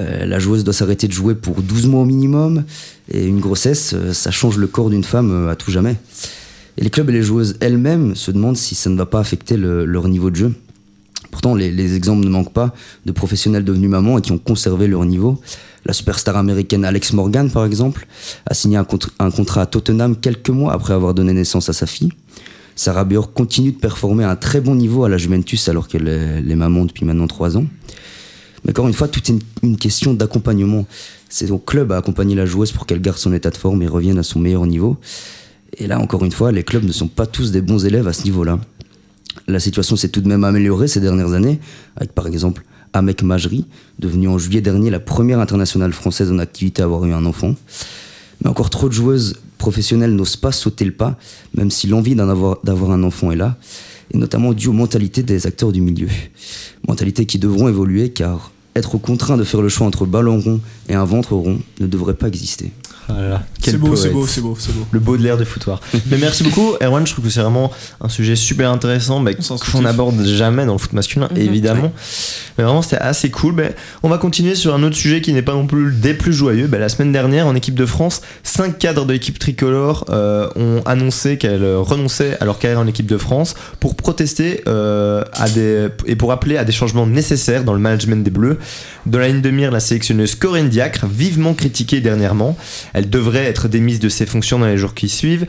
[0.00, 2.64] Euh, la joueuse doit s'arrêter de jouer pour 12 mois au minimum.
[3.08, 5.94] Et une grossesse, euh, ça change le corps d'une femme euh, à tout jamais.
[6.76, 9.56] Et les clubs et les joueuses elles-mêmes se demandent si ça ne va pas affecter
[9.56, 10.52] le- leur niveau de jeu.
[11.30, 12.74] Pourtant, les, les exemples ne manquent pas
[13.04, 15.40] de professionnels devenus mamans et qui ont conservé leur niveau.
[15.84, 18.08] La superstar américaine Alex Morgan, par exemple,
[18.46, 22.08] a signé un, contrat à Tottenham quelques mois après avoir donné naissance à sa fille.
[22.74, 26.08] Sarah Björk continue de performer à un très bon niveau à la Juventus alors qu'elle
[26.08, 27.64] est, maman depuis maintenant trois ans.
[28.66, 30.86] Mais encore une fois, tout est une, question d'accompagnement.
[31.28, 33.86] C'est au club à accompagner la joueuse pour qu'elle garde son état de forme et
[33.86, 34.96] revienne à son meilleur niveau.
[35.78, 38.12] Et là, encore une fois, les clubs ne sont pas tous des bons élèves à
[38.12, 38.58] ce niveau-là.
[39.46, 41.60] La situation s'est tout de même améliorée ces dernières années,
[41.96, 43.66] avec par exemple Amek Majri,
[44.00, 47.54] devenue en juillet dernier la première internationale française en activité à avoir eu un enfant.
[48.42, 51.16] Mais encore trop de joueuses professionnelles n'osent pas sauter le pas,
[51.54, 53.56] même si l'envie d'en avoir- d'avoir un enfant est là,
[54.12, 56.08] et notamment dû aux mentalités des acteurs du milieu.
[56.88, 60.94] Mentalités qui devront évoluer car être contraint de faire le choix entre ballon rond et
[60.94, 62.72] un ventre rond ne devrait pas exister.
[63.08, 63.42] Voilà.
[63.62, 64.86] Quel C'est beau, c'est beau, c'est beau, c'est beau.
[64.90, 65.80] Le beau de l'air de foutoir.
[66.10, 67.06] Mais merci beaucoup, Erwan.
[67.06, 69.30] Je trouve que c'est vraiment un sujet super intéressant bah,
[69.72, 71.38] qu'on n'aborde jamais dans le foot masculin, Mhm.
[71.40, 71.92] évidemment.
[72.58, 73.54] Mais vraiment, c'était assez cool.
[73.54, 76.32] Ben, on va continuer sur un autre sujet qui n'est pas non plus des plus
[76.32, 76.66] joyeux.
[76.66, 80.82] Ben, la semaine dernière, en équipe de France, cinq cadres de l'équipe tricolore euh, ont
[80.86, 85.88] annoncé qu'elles renonçaient à leur carrière en équipe de France pour protester euh, à des,
[86.06, 88.58] et pour appeler à des changements nécessaires dans le management des Bleus.
[89.06, 92.56] Dans la ligne de mire, la sélectionneuse Corinne Diacre, vivement critiquée dernièrement,
[92.96, 95.46] elle devrait être démise de ses fonctions dans les jours qui suivent.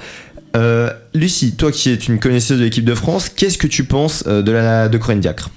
[0.57, 4.25] Euh, Lucie, toi qui es une connaisseuse de l'équipe de France, qu'est-ce que tu penses
[4.27, 5.49] euh, de, Corinne Diacre?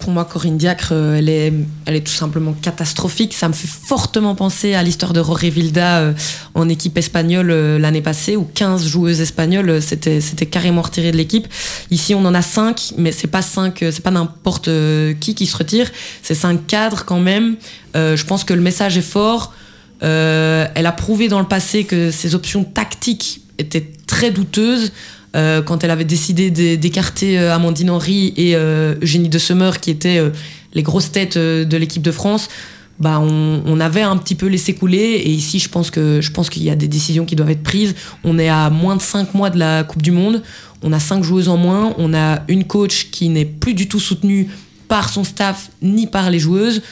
[0.00, 1.50] Pour moi, Corinne Diacre, euh, elle est,
[1.86, 3.32] elle est tout simplement catastrophique.
[3.32, 6.12] Ça me fait fortement penser à l'histoire de Rory Vilda
[6.52, 11.48] en équipe espagnole l'année passée, où 15 joueuses espagnoles s'étaient carrément retirées de l'équipe.
[11.90, 14.68] Ici, on en a 5, mais c'est pas 5, c'est pas n'importe
[15.20, 15.90] qui qui se retire,
[16.22, 17.56] c'est 5 cadres quand même.
[17.94, 19.54] Je pense que le message est fort.
[20.02, 24.92] Euh, elle a prouvé dans le passé que ses options tactiques étaient très douteuses.
[25.34, 29.90] Euh, quand elle avait décidé d'é- d'écarter euh, Amandine Henry et Eugénie de Semeur, qui
[29.90, 30.20] étaient
[30.74, 32.48] les grosses têtes de l'équipe de France,
[33.00, 35.22] bah on, avait un petit peu laissé couler.
[35.24, 37.62] Et ici, je pense que je pense qu'il y a des décisions qui doivent être
[37.62, 37.94] prises.
[38.22, 40.42] On est à moins de 5 mois de la Coupe du Monde.
[40.82, 41.94] On a 5 joueuses en moins.
[41.98, 44.48] On a une coach qui n'est plus du tout soutenue
[44.88, 46.82] par son staff ni par les joueuses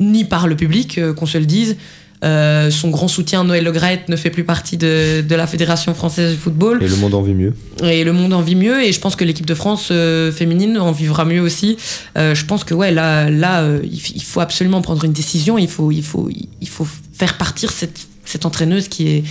[0.00, 1.76] ni par le public, qu'on se le dise.
[2.24, 5.94] Euh, son grand soutien, Noël Le Graët, ne fait plus partie de, de la Fédération
[5.94, 6.82] française de football.
[6.82, 7.54] Et le monde en vit mieux.
[7.82, 8.82] Et le monde en vit mieux.
[8.82, 11.76] Et je pense que l'équipe de France euh, féminine en vivra mieux aussi.
[12.16, 15.58] Euh, je pense que ouais, là, là euh, il faut absolument prendre une décision.
[15.58, 16.28] Il faut, il faut,
[16.60, 19.24] il faut faire partir cette, cette entraîneuse qui est,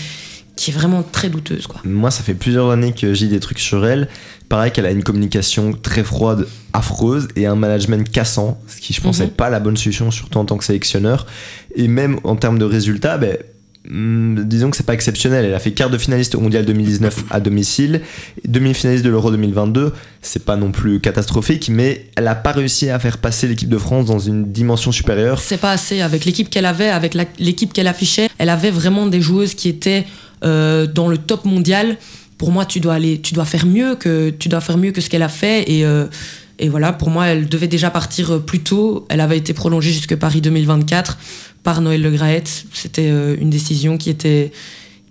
[0.57, 1.67] qui est vraiment très douteuse.
[1.67, 1.79] Quoi.
[1.85, 4.09] Moi, ça fait plusieurs années que j'ai des trucs sur elle.
[4.49, 8.99] Pareil qu'elle a une communication très froide, affreuse, et un management cassant, ce qui je
[9.01, 9.25] pense Mhm.
[9.25, 11.25] n'est pas la bonne solution, surtout en tant que sélectionneur.
[11.75, 13.37] Et même en termes de résultats, ben,
[13.89, 15.45] hum, disons que c'est pas exceptionnel.
[15.45, 18.01] Elle a fait quart de finaliste au Mondial 2019 à domicile,
[18.47, 19.93] demi-finaliste de l'Euro 2022.
[20.21, 23.77] C'est pas non plus catastrophique, mais elle a pas réussi à faire passer l'équipe de
[23.77, 25.39] France dans une dimension supérieure.
[25.39, 26.01] C'est pas assez.
[26.01, 30.05] Avec l'équipe qu'elle avait, avec l'équipe qu'elle affichait, elle avait vraiment des joueuses qui étaient
[30.43, 31.97] euh, dans le top mondial.
[32.37, 35.01] Pour moi, tu dois aller, tu dois faire mieux que tu dois faire mieux que
[35.01, 35.71] ce qu'elle a fait.
[35.71, 36.05] Et, euh,
[36.59, 39.05] et voilà, pour moi, elle devait déjà partir euh, plus tôt.
[39.09, 41.17] Elle avait été prolongée jusque Paris 2024
[41.63, 42.65] par Noël Le Graët.
[42.73, 44.51] C'était euh, une décision qui était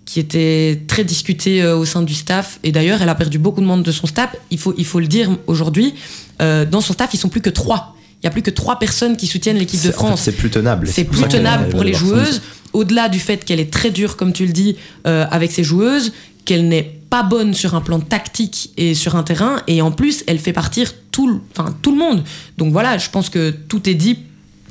[0.05, 2.59] qui était très discutée euh, au sein du staff.
[2.63, 4.33] Et d'ailleurs, elle a perdu beaucoup de membres de son staff.
[4.51, 5.95] Il faut, il faut le dire aujourd'hui.
[6.41, 7.93] euh, dans son staff, ils sont plus que trois.
[8.23, 10.21] Il y a plus que trois personnes qui soutiennent l'équipe de C'est- en fait, France.
[10.21, 10.87] C'est plus tenable.
[10.87, 12.41] C'est plus tenable pour les joueuses,
[12.73, 16.13] au-delà du fait qu'elle est très dure, comme tu le dis, euh, avec ses joueuses,
[16.45, 20.23] qu'elle n'est pas bonne sur un plan tactique et sur un terrain, et en plus,
[20.27, 22.23] elle fait partir tout le, enfin, tout le monde.
[22.57, 24.19] Donc voilà, je pense que tout est dit.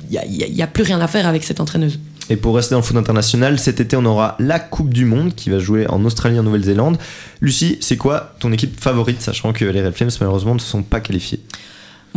[0.09, 1.99] Il n'y a, plus rien à faire avec cette entraîneuse.
[2.29, 5.33] Et pour rester dans le foot international, cet été, on aura la Coupe du Monde
[5.35, 6.97] qui va jouer en Australie et en Nouvelle-Zélande.
[7.41, 10.83] Lucie, c'est quoi ton équipe favorite, sachant que les Red Flames, malheureusement, ne se sont
[10.83, 11.41] pas qualifiés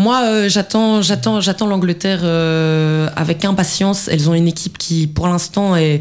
[0.01, 4.09] Moi, euh, j'attends, j'attends, j'attends l'Angleterre euh, avec impatience.
[4.09, 6.01] Elles ont une équipe qui, pour l'instant, est,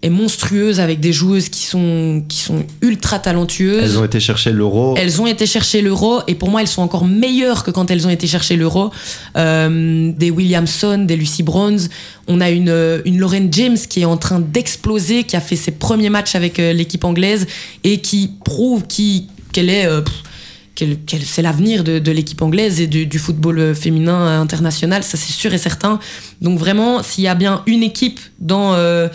[0.00, 3.92] est monstrueuse avec des joueuses qui sont, qui sont ultra talentueuses.
[3.92, 4.94] Elles ont été chercher l'euro.
[4.96, 8.06] Elles ont été chercher l'euro et pour moi elles sont encore meilleures que quand elles
[8.06, 8.90] ont été chercher l'euro.
[9.36, 11.90] Euh, des Williamson, des Lucy Bronze.
[12.28, 15.72] On a une, une Lauren James qui est en train d'exploser, qui a fait ses
[15.72, 17.46] premiers matchs avec l'équipe anglaise
[17.84, 18.84] et qui prouve
[19.52, 19.86] qu'elle est...
[19.86, 20.14] euh, pff,
[20.74, 24.40] qu'elle- qu'elle- c'est l'avenir de, de l'équipe anglaise et du, du football euh, féminin euh,
[24.40, 25.98] international, ça c'est sûr et certain.
[26.40, 29.08] Donc vraiment, s'il y a bien une équipe dans, euh,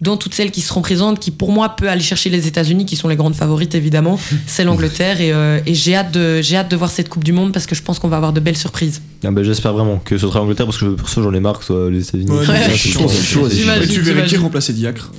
[0.00, 2.96] dans toutes celles qui seront présentes, qui pour moi peut aller chercher les États-Unis, qui
[2.96, 6.70] sont les grandes favorites évidemment, c'est l'Angleterre et, euh, et j'ai hâte de j'ai hâte
[6.70, 8.56] de voir cette Coupe du Monde parce que je pense qu'on va avoir de belles
[8.56, 9.00] surprises.
[9.24, 11.58] Ah bah, J'espère vraiment que ce sera l'Angleterre parce que pour ça, j'en ai marre
[11.58, 12.30] que ce soit les États-Unis.
[12.30, 15.12] Ouais, ouais, tu verrais qui remplacer Diacre?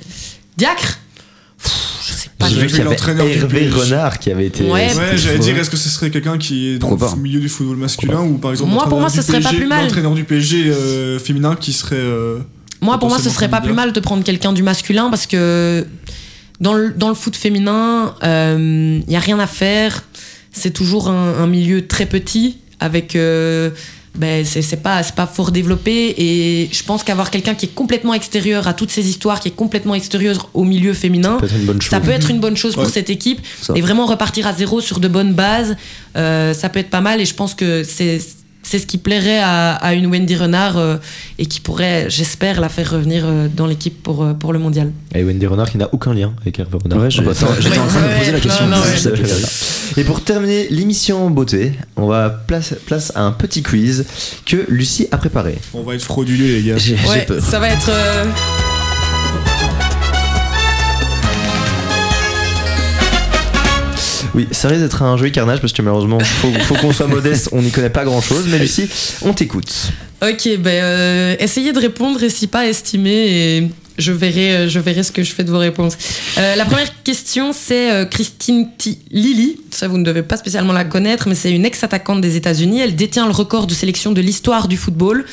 [0.56, 0.98] Diacre
[1.62, 1.72] Pff,
[2.06, 3.68] Je sais pas J'ai J'ai vu vu qu'il y avait l'entraîneur du Hervé.
[3.70, 4.64] Renard qui avait été.
[4.64, 4.70] Ouais.
[4.94, 7.48] Ouais, j'allais dire, est-ce que ce serait quelqu'un qui est dans Pourquoi le milieu du
[7.48, 9.84] football masculin ou par exemple Moi, pour moi, ce du serait pas PSG plus mal.
[9.84, 11.96] L'entraîneur du PSG euh, féminin qui serait.
[11.96, 12.38] euh,
[12.80, 15.86] Moi, pour moi, ce serait pas plus mal de prendre quelqu'un du masculin parce que
[16.60, 20.02] dans le, dans le foot féminin, il n'y a rien à faire.
[20.52, 23.16] C'est toujours un, un milieu très petit avec.
[24.16, 27.74] Ben, c'est c'est pas, c'est pas fort développé et je pense qu'avoir quelqu'un qui est
[27.74, 31.56] complètement extérieur à toutes ces histoires, qui est complètement extérieur au milieu féminin, peut être
[31.56, 31.90] une bonne chose.
[31.90, 32.90] ça peut être une bonne chose pour Ouais.
[32.90, 33.72] cette équipe Ça.
[33.76, 35.76] et vraiment repartir à zéro sur de bonnes bases,
[36.16, 38.20] euh, ça peut être pas mal et je pense que c'est
[38.64, 40.96] c'est ce qui plairait à, à une Wendy Renard euh,
[41.38, 44.90] et qui pourrait, j'espère, la faire revenir euh, dans l'équipe pour, euh, pour le mondial.
[45.14, 46.98] Et Wendy Renard qui n'a aucun lien avec Hervé Renard.
[46.98, 48.66] Ouais, je- Ah bah, j'étais en train de me poser la Ouais, question.
[48.66, 49.98] non, non, ouais.
[49.98, 54.04] Et pour terminer l'émission beauté, on va place, place à un petit quiz
[54.44, 55.56] que Lucie a préparé.
[55.74, 56.76] On va être frauduleux, les gars.
[56.78, 57.40] J'ai Ouais, peur.
[57.42, 57.90] ça va être.
[57.90, 58.24] euh,
[64.34, 67.50] Oui, ça risque d'être un joli carnage parce que malheureusement, faut, faut qu'on soit modeste,
[67.52, 68.46] on n'y connaît pas grand chose.
[68.48, 68.88] Mais Lucie,
[69.22, 69.72] on t'écoute.
[70.22, 73.12] Ok, ben euh, essayez de répondre et si pas estimer
[73.58, 73.68] et
[73.98, 75.96] je verrai, euh, je verrai ce que je fais de vos réponses.
[76.38, 79.60] Euh, la première question, c'est Christine T- Lilly.
[79.70, 82.80] Ça, vous ne devez pas spécialement la connaître, mais c'est une ex-attaquante des États-Unis.
[82.80, 85.24] Elle détient le record de sélection de l'histoire du football.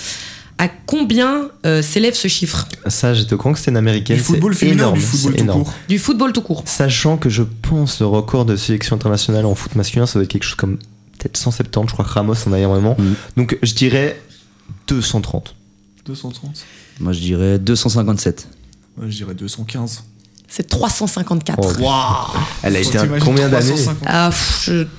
[0.61, 2.67] À combien euh, s'élève ce chiffre?
[2.85, 4.17] Ça, j'étais au courant que c'était une américaine.
[4.17, 5.63] Du football ou énorme, du football tout énorme.
[5.63, 6.63] court Du football tout court.
[6.67, 10.29] Sachant que je pense le record de sélection internationale en foot masculin, ça doit être
[10.29, 10.77] quelque chose comme
[11.17, 11.87] peut-être 170.
[11.87, 12.95] Je crois que Ramos en a énormément.
[12.99, 13.15] Mhm.
[13.37, 14.21] Donc je dirais
[14.87, 15.55] 230.
[16.05, 16.63] 230
[16.99, 18.47] Moi, je dirais 257.
[18.99, 20.03] Ouais, je dirais 215.
[20.53, 21.57] C'est 354.
[21.61, 24.03] Oh, Waouh Elle a été un- combien d'années 350.
[24.05, 24.29] Ah,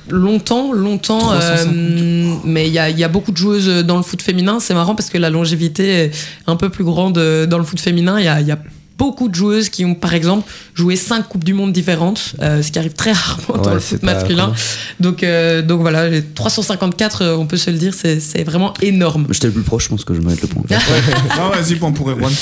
[0.09, 1.19] longtemps, longtemps.
[1.19, 1.75] 350.
[1.75, 4.61] euh, mais il y a, il y a beaucoup de joueuses dans le foot féminin.
[4.61, 6.11] C'est marrant parce que la longévité est
[6.47, 8.19] un peu plus grande euh, dans le foot féminin.
[8.19, 8.59] Il y a, il y a
[8.97, 12.73] beaucoup de joueuses qui ont, par exemple, joué cinq Coupes du Monde différentes, euh, ce
[12.73, 14.55] qui arrive très rarement dans Ouais, le foot masculin.
[15.01, 19.27] Donc, euh, donc voilà, les 354, euh, on peut se le dire, c'est vraiment énorme.
[19.31, 20.63] J'étais le plus proche, je pense que je vais mettre le point.
[21.31, 22.33] Ah, vas-y, point pour Erwan.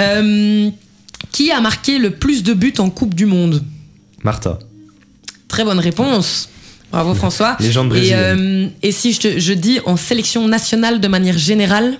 [0.00, 0.70] Euh,
[1.38, 3.62] qui a marqué le plus de buts en Coupe du Monde
[4.24, 4.58] Martha.
[5.46, 6.48] Très bonne réponse.
[6.90, 7.56] Bravo François.
[7.60, 8.38] Légende Et, brésilienne.
[8.40, 11.98] euh, et si je, te- je dis en sélection nationale de manière générale,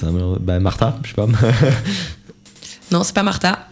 [0.00, 0.08] Ça
[0.40, 1.28] bah, Martha, je sais pas.
[2.90, 3.68] non, c'est pas Martha,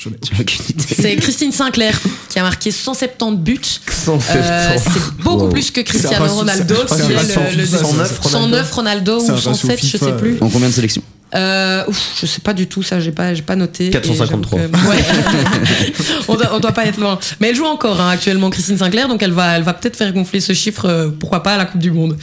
[0.00, 0.84] J'ai aucune idée.
[0.98, 1.96] c'est Christine Sinclair
[2.28, 3.60] qui a marqué 170 buts.
[3.88, 4.28] 170.
[4.34, 5.50] Euh, c'est beaucoup Wow.
[5.50, 8.28] plus que Cristiano Ronaldo, c'est un qui est ratio le, le- FIFA, 109 Ronaldo.
[8.56, 10.36] 109 Ronaldo ou ratio 107, je sais plus.
[10.40, 11.02] En combien de sélections
[11.34, 13.86] Euh, ouf, je sais pas du tout ça, j'ai pas, j'ai pas noté.
[13.86, 14.60] Et 453.
[14.60, 15.04] j'avoue que- ouais.
[16.28, 17.18] on, doit, on doit pas être loin.
[17.40, 20.12] Mais elle joue encore hein, actuellement, Christine Sinclair, donc elle va, elle va peut-être faire
[20.12, 22.16] gonfler ce chiffre, euh, pourquoi pas à la Coupe du Monde.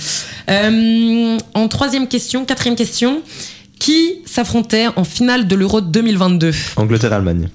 [0.49, 3.21] Euh, en troisième question, quatrième question,
[3.77, 7.49] qui s'affrontait en finale de l'Euro 2022 Angleterre-Allemagne.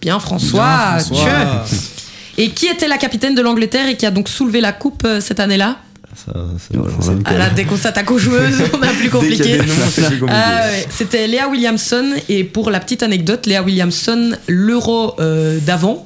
[0.00, 1.64] Bien François, Bien, François.
[1.68, 5.04] tu- Et qui était la capitaine de l'Angleterre et qui a donc soulevé la coupe
[5.04, 5.76] euh, cette année-là?
[6.24, 6.32] Ça,
[6.72, 7.20] Voilà.
[7.26, 9.58] Ah là, dès qu'on s'attaque aux joueuses, on a plus compliqué.
[10.28, 16.04] Ah C'était Léa Williamson et pour la petite anecdote, Léa Williamson, l'euro euh, d'avant,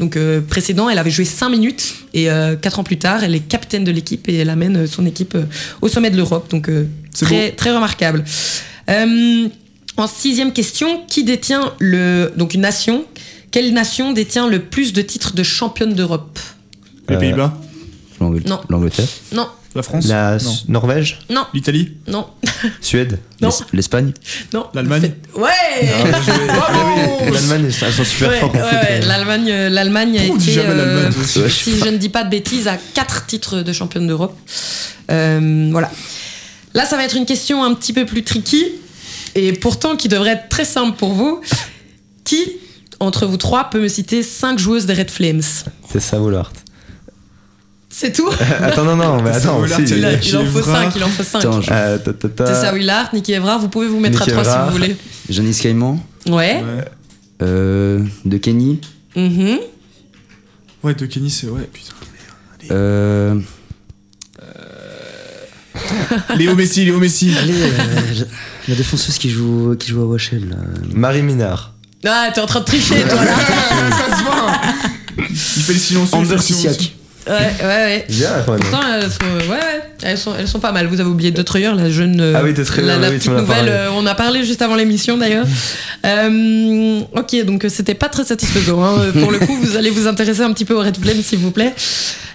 [0.00, 3.40] donc euh, précédent, elle avait joué 5 minutes et 4 ans plus tard, elle est
[3.40, 5.44] capitaine de l'équipe et elle amène euh, son équipe euh,
[5.80, 6.50] au sommet de l'Europe.
[6.50, 8.24] Donc euh, C'est très, très remarquable.
[8.90, 9.48] Euh,
[9.96, 13.04] en sixième question, qui détient le donc une nation?
[13.50, 16.38] Quelle nation détient le plus de titres de championne d'Europe?
[17.08, 17.54] Les Euh, Pays-Bas.
[18.68, 20.54] L'Angleterre Non, La France La Non.
[20.68, 22.26] Norvège non, L'Italie non,
[22.80, 24.12] Suède non, l'Es- L'Espagne
[24.52, 24.66] non.
[24.74, 25.48] L'Allemagne Ouais.
[27.32, 31.10] L'Allemagne, ils sont super Ouais, forts en ouais, ouais, L'Allemagne, euh, l'Allemagne a été, euh,
[31.48, 34.36] si je ne dis pas de bêtises, à quatre titres de championne d'Europe.
[35.10, 35.90] Euh, voilà.
[36.74, 38.64] Là, ça va être une question un petit peu plus tricky,
[39.34, 41.40] et pourtant qui devrait être très simple pour vous.
[42.24, 42.44] Qui,
[43.00, 45.42] entre vous trois, peut me citer cinq joueuses des Red Flames?
[45.92, 46.52] C'est ça, Woolard.
[47.94, 48.30] C'est tout
[48.62, 49.82] attends, non, non, mais C'est attends, si.
[49.82, 51.38] il a- en faut Evra cinq, il en faut cinq.
[51.40, 52.44] Attends, je- Euh, ta, ta, ta.
[52.44, 54.64] Tessa Willard, Niki Evra, vous pouvez vous mettre à trois Evra.
[54.64, 54.96] si vous voulez.
[55.28, 56.32] Janice Caïman, Ouais.
[56.32, 56.84] Ouais.
[57.42, 58.80] euh, de Kenny,
[59.14, 59.58] Mhm.
[60.82, 61.48] Ouais, de Kenny, c'est.
[61.48, 61.92] Ouais, putain.
[62.74, 63.38] euh,
[66.36, 67.32] Léo Messi, Léo Messi.
[67.42, 68.24] allez, euh,
[68.68, 70.48] la défenseuse qui joue, qui joue à Wachel.
[70.48, 70.56] là.
[70.94, 71.74] Marie Minard.
[72.06, 73.34] Ah, t'es en train de tricher, toi, là.
[73.90, 74.52] ça se voit
[75.30, 76.18] Il fait le silencieux.
[76.20, 76.70] il fait le silencieux.
[76.72, 76.96] Sissiak.
[77.26, 78.06] Ouais, ouais, ouais.
[78.08, 78.60] Bien, quand même.
[78.62, 80.86] Pourtant, elles sont, ouais, ouais, elles sont, elles sont pas mal.
[80.88, 82.20] Vous avez oublié Detreuer, la jeune.
[82.20, 83.68] euh, Ah oui, Detreuer, la, la oui, tu petite nouvelle.
[83.68, 85.46] euh, on a parlé juste avant l'émission d'ailleurs.
[86.04, 88.82] Euh, ok, donc euh, c'était pas très satisfaisant.
[88.82, 89.12] hein.
[89.20, 91.52] Pour le coup, vous allez vous intéresser un petit peu au Red Flame, s'il vous
[91.52, 91.72] plaît.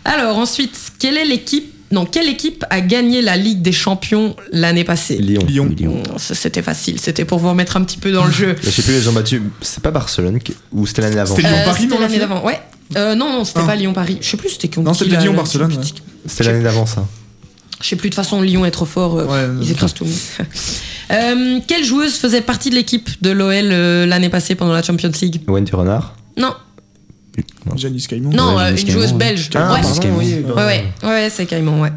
[0.05, 4.83] Alors, ensuite, quelle est l'équipe non, quelle équipe a gagné la Ligue des Champions l'année
[4.83, 5.17] passée?
[5.17, 5.41] Lyon.
[5.47, 6.03] Lyon.
[6.17, 8.55] C'était facile, c'était pour vous remettre un petit peu dans le jeu.
[8.61, 9.41] Je sais plus, les ont battu.
[9.61, 10.39] C'est pas Barcelone
[10.73, 11.33] ou c'était l'année d'avant?
[11.35, 11.57] C'était Lyon.
[11.59, 12.59] Euh, Paris, c'était non, la l'année d'avant, ouais.
[12.95, 13.67] Euh, non, non, c'était Ah.
[13.67, 14.17] pas Lyon-Paris.
[14.21, 15.83] Je sais plus, c'était qui Non, c'était Lyon-Barcelone, ouais.
[16.25, 17.05] C'était l'année d'avant ça.
[17.81, 19.19] Je sais plus, de toute façon, Lyon est trop fort.
[19.19, 20.19] euh, Ouais, ils écrasent tout le monde.
[21.09, 25.09] Euh, quelle joueuse faisait partie de l'équipe de l'OL euh, l'année passée pendant la Champions
[25.21, 25.41] League?
[25.47, 26.15] Wendy Renard.
[26.35, 26.53] Non,
[27.77, 28.31] Janice Caïmon.
[28.31, 29.49] non, euh, Janice une Caïmon, joueuse belge.
[29.55, 29.81] Ah, ouais.
[29.81, 30.61] pardon, oui, Ouais, pardon.
[30.65, 31.91] ouais, ouais, c'est Caïmon, ouais.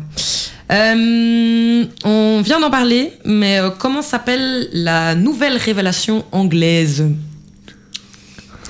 [0.71, 7.05] Euh, on vient d'en parler, mais euh, comment s'appelle la nouvelle révélation anglaise?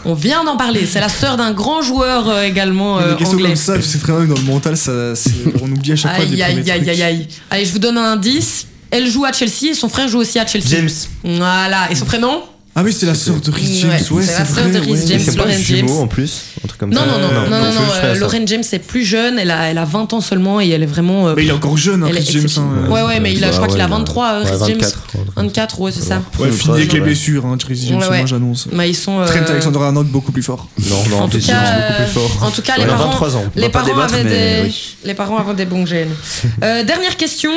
[0.05, 0.87] On vient d'en parler.
[0.87, 3.49] C'est la sœur d'un grand joueur euh, également euh, Des questions anglais.
[3.49, 5.31] comme ça, tu sais très bien que dans le mental, ça, c'est-
[5.63, 7.29] on oublie à chaque fois des Aïe, aïe, aïe, aïe.
[7.51, 8.67] Allez, je vous donne un indice.
[8.91, 10.67] Elle joue à Chelsea et son frère joue aussi à Chelsea.
[10.69, 10.91] James.
[11.23, 11.91] Voilà.
[11.91, 12.43] Et son prénom?
[12.77, 14.79] Ah oui, c'est la sœur de Rhys James, ouais, c'est la sœur de.
[14.79, 14.99] Rhys ouais.
[15.09, 15.21] James.
[15.25, 16.03] C'est pas Lauren jumeau James.
[16.03, 17.07] en plus Un truc comme non, ça.
[17.07, 18.15] non, non, non, non, non, euh.
[18.15, 20.87] Lauren James est plus jeune, elle a, elle a 20 ans seulement et elle est
[20.87, 21.27] vraiment.
[21.29, 22.47] euh, Mais il est encore jeune, hein, Rhys James.
[22.59, 24.51] hein, ouais, ouais, mais il a, je crois Ouais, qu'il a ouais, 23, euh, ouais,
[24.53, 24.81] Rhys James.
[24.81, 25.21] 24, ouais.
[25.37, 26.23] 24, ouais, c'est ça.
[26.39, 28.69] Ouais, fini avec les blessures, hein, Rhys James, moi j'annonce.
[28.73, 29.19] Bah, ils sont.
[29.21, 30.69] euh, Trent Alexander-Arnold beaucoup plus fort.
[30.89, 32.43] Non, non, En tout Rhys cas, James, beaucoup euh, plus fort.
[32.47, 33.45] en tout cas, les parents, 23 ans.
[33.57, 34.73] On les parents avaient des,
[35.05, 36.15] les parents avaient des bons gènes.
[36.63, 37.51] Euh, dernière question.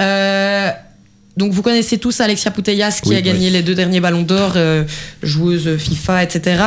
[0.00, 0.70] Euh,
[1.36, 3.52] donc vous connaissez tous Alexia Putellas qui Oui, a gagné oui.
[3.52, 4.84] les deux derniers ballons d'or, euh,
[5.22, 6.62] joueuse FIFA, etc.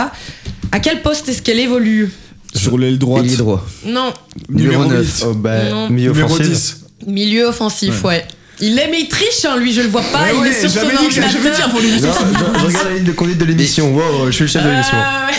[0.72, 2.12] À quel poste est-ce qu'elle évolue?
[2.54, 3.26] Sur l'aile droite.
[3.26, 3.66] Ailier droit.
[3.86, 4.14] Non,
[4.50, 5.24] Numéro Numéro 10.
[5.28, 5.90] Oh, bah, Non.
[5.90, 6.50] milieu Numéro offensif.
[6.52, 6.78] 10.
[7.08, 8.26] milieu offensif, ouais.
[8.62, 10.24] Il est, mais il triche, hein, lui, je le vois pas.
[10.24, 11.70] Ouais, il ouais, est sur son ordinateur.
[11.82, 12.10] l'émission.
[12.10, 13.96] Non, je, je regarde la ligne de conduite de l'émission.
[13.96, 14.98] Wow, je suis le chef de l'émission.
[14.98, 15.32] Euh,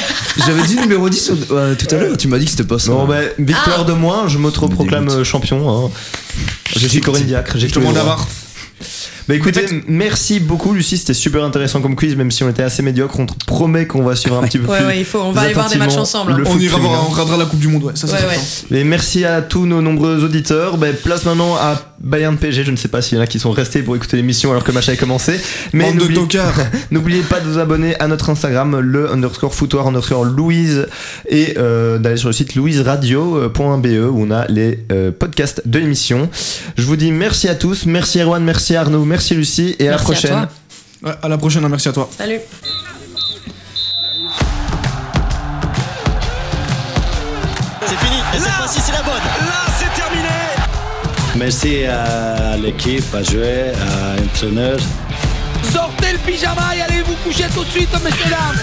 [0.47, 2.79] J'avais dit numéro 10 au- euh, tout à l'heure, tu m'as dit que c'était pas
[2.79, 2.93] ça.
[2.93, 3.85] Bon, bah, victoire Ah.
[3.85, 5.69] de moins, je m'auto-proclame euh, champion.
[5.87, 5.91] Hein.
[6.77, 8.27] Je suis Corinne Diacre, j'ai Je tous les demande à voir.
[9.31, 12.83] Bah écoutez, merci beaucoup Lucie, c'était super intéressant comme quiz, même si on était assez
[12.83, 14.87] médiocre, on te promet qu'on va suivre un petit peu Ouais, plus.
[14.89, 16.33] ouais, il faut, on va aller voir des matchs ensemble.
[16.33, 16.37] hein.
[16.39, 17.07] Le On foot ira voir, féminin.
[17.09, 18.75] on regardera la Coupe du Monde, ouais, ça c'est Ouais, certain.
[18.75, 18.81] ouais.
[18.81, 20.79] Et merci à tous nos nombreux auditeurs.
[20.79, 22.65] Ben, place maintenant à Bayern PG.
[22.65, 24.65] Je ne sais pas s'il y en a qui sont restés pour écouter l'émission alors
[24.65, 25.39] que le match avait commencé.
[25.75, 26.59] Mais Bande de n'oubliez- tocards.
[26.91, 30.89] n'oubliez pas de vous abonner à notre Instagram, le underscore foutoir underscore Louise,
[31.29, 36.29] et euh, d'aller sur le site louiseradio.be où on a les euh, podcasts de l'émission.
[36.77, 37.87] Je vous dis merci à tous.
[37.87, 40.31] Merci Erwan, merci Arnaud, merci Lucie, et à la Merci à prochaine.
[40.31, 40.49] toi.
[41.11, 42.09] Ouais, à la prochaine, hein, merci à toi.
[42.17, 42.41] Salut.
[47.87, 49.15] C'est fini, et cette fois-ci c'est la bonne.
[49.15, 50.29] Là, c'est terminé
[51.37, 54.79] Merci à l'équipe, à jouer, à l'entraîneur.
[55.73, 58.59] Sortez le pyjama et allez vous coucher tout de suite, messieurs dames